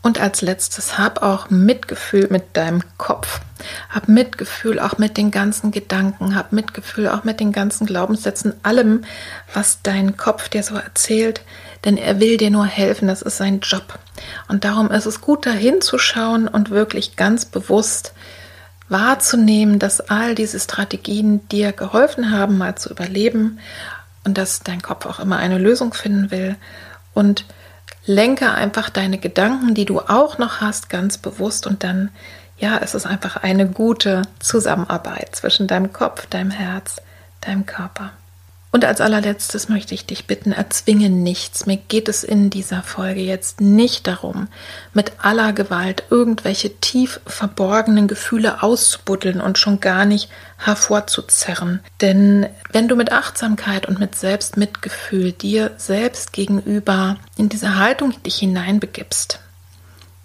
[0.03, 3.41] Und als letztes hab auch Mitgefühl mit deinem Kopf.
[3.91, 6.35] Hab Mitgefühl auch mit den ganzen Gedanken.
[6.35, 9.05] Hab Mitgefühl auch mit den ganzen Glaubenssätzen, allem,
[9.53, 11.43] was dein Kopf dir so erzählt.
[11.85, 13.09] Denn er will dir nur helfen.
[13.09, 13.99] Das ist sein Job.
[14.49, 18.15] Und darum ist es gut, da hinzuschauen und wirklich ganz bewusst
[18.89, 23.61] wahrzunehmen, dass all diese Strategien dir geholfen haben, mal zu überleben
[24.25, 26.57] und dass dein Kopf auch immer eine Lösung finden will.
[27.15, 27.45] Und
[28.05, 32.11] lenke einfach deine Gedanken, die du auch noch hast, ganz bewusst und dann,
[32.59, 36.97] ja, es ist einfach eine gute Zusammenarbeit zwischen deinem Kopf, deinem Herz,
[37.41, 38.13] deinem Körper.
[38.73, 41.67] Und als allerletztes möchte ich dich bitten, erzwinge nichts.
[41.67, 44.47] Mir geht es in dieser Folge jetzt nicht darum,
[44.95, 51.81] mit aller Gewalt irgendwelche tief verborgenen Gefühle auszubuddeln und schon gar nicht hervorzuzerren.
[52.01, 58.37] Denn wenn du mit Achtsamkeit und mit Selbstmitgefühl dir selbst gegenüber in diese Haltung dich
[58.37, 59.41] hineinbegibst,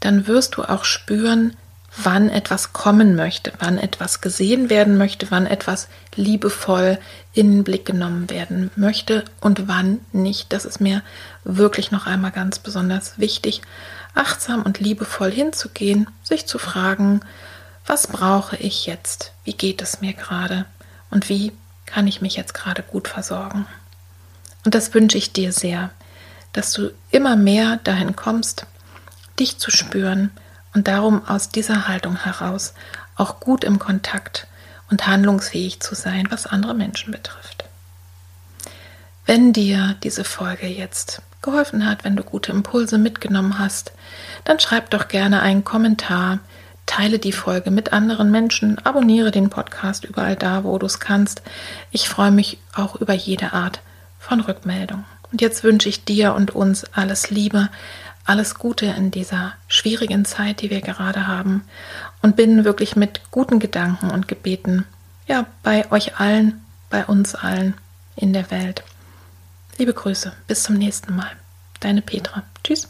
[0.01, 1.57] dann wirst du auch spüren,
[1.97, 6.99] wann etwas kommen möchte, wann etwas gesehen werden möchte, wann etwas liebevoll
[7.33, 10.51] in den Blick genommen werden möchte und wann nicht.
[10.51, 11.01] Das ist mir
[11.43, 13.61] wirklich noch einmal ganz besonders wichtig,
[14.13, 17.21] achtsam und liebevoll hinzugehen, sich zu fragen,
[17.85, 19.31] was brauche ich jetzt?
[19.43, 20.65] Wie geht es mir gerade?
[21.11, 21.51] Und wie
[21.85, 23.67] kann ich mich jetzt gerade gut versorgen?
[24.63, 25.91] Und das wünsche ich dir sehr,
[26.51, 28.65] dass du immer mehr dahin kommst,
[29.39, 30.31] dich zu spüren,
[30.75, 32.73] und darum aus dieser Haltung heraus
[33.15, 34.45] auch gut im Kontakt
[34.91, 37.63] und handlungsfähig zu sein, was andere Menschen betrifft.
[39.25, 43.93] Wenn dir diese Folge jetzt geholfen hat, wenn du gute Impulse mitgenommen hast,
[44.43, 46.39] dann schreib doch gerne einen Kommentar,
[46.85, 51.41] teile die Folge mit anderen Menschen, abonniere den Podcast überall da, wo du es kannst.
[51.89, 53.79] Ich freue mich auch über jede Art
[54.19, 55.05] von Rückmeldung.
[55.31, 57.69] Und jetzt wünsche ich dir und uns alles Liebe,
[58.25, 61.63] alles Gute in dieser schwierigen Zeit, die wir gerade haben
[62.21, 64.85] und bin wirklich mit guten Gedanken und Gebeten
[65.27, 67.75] ja bei euch allen, bei uns allen
[68.15, 68.83] in der Welt.
[69.77, 71.31] Liebe Grüße, bis zum nächsten Mal.
[71.79, 72.43] Deine Petra.
[72.63, 72.87] Tschüss.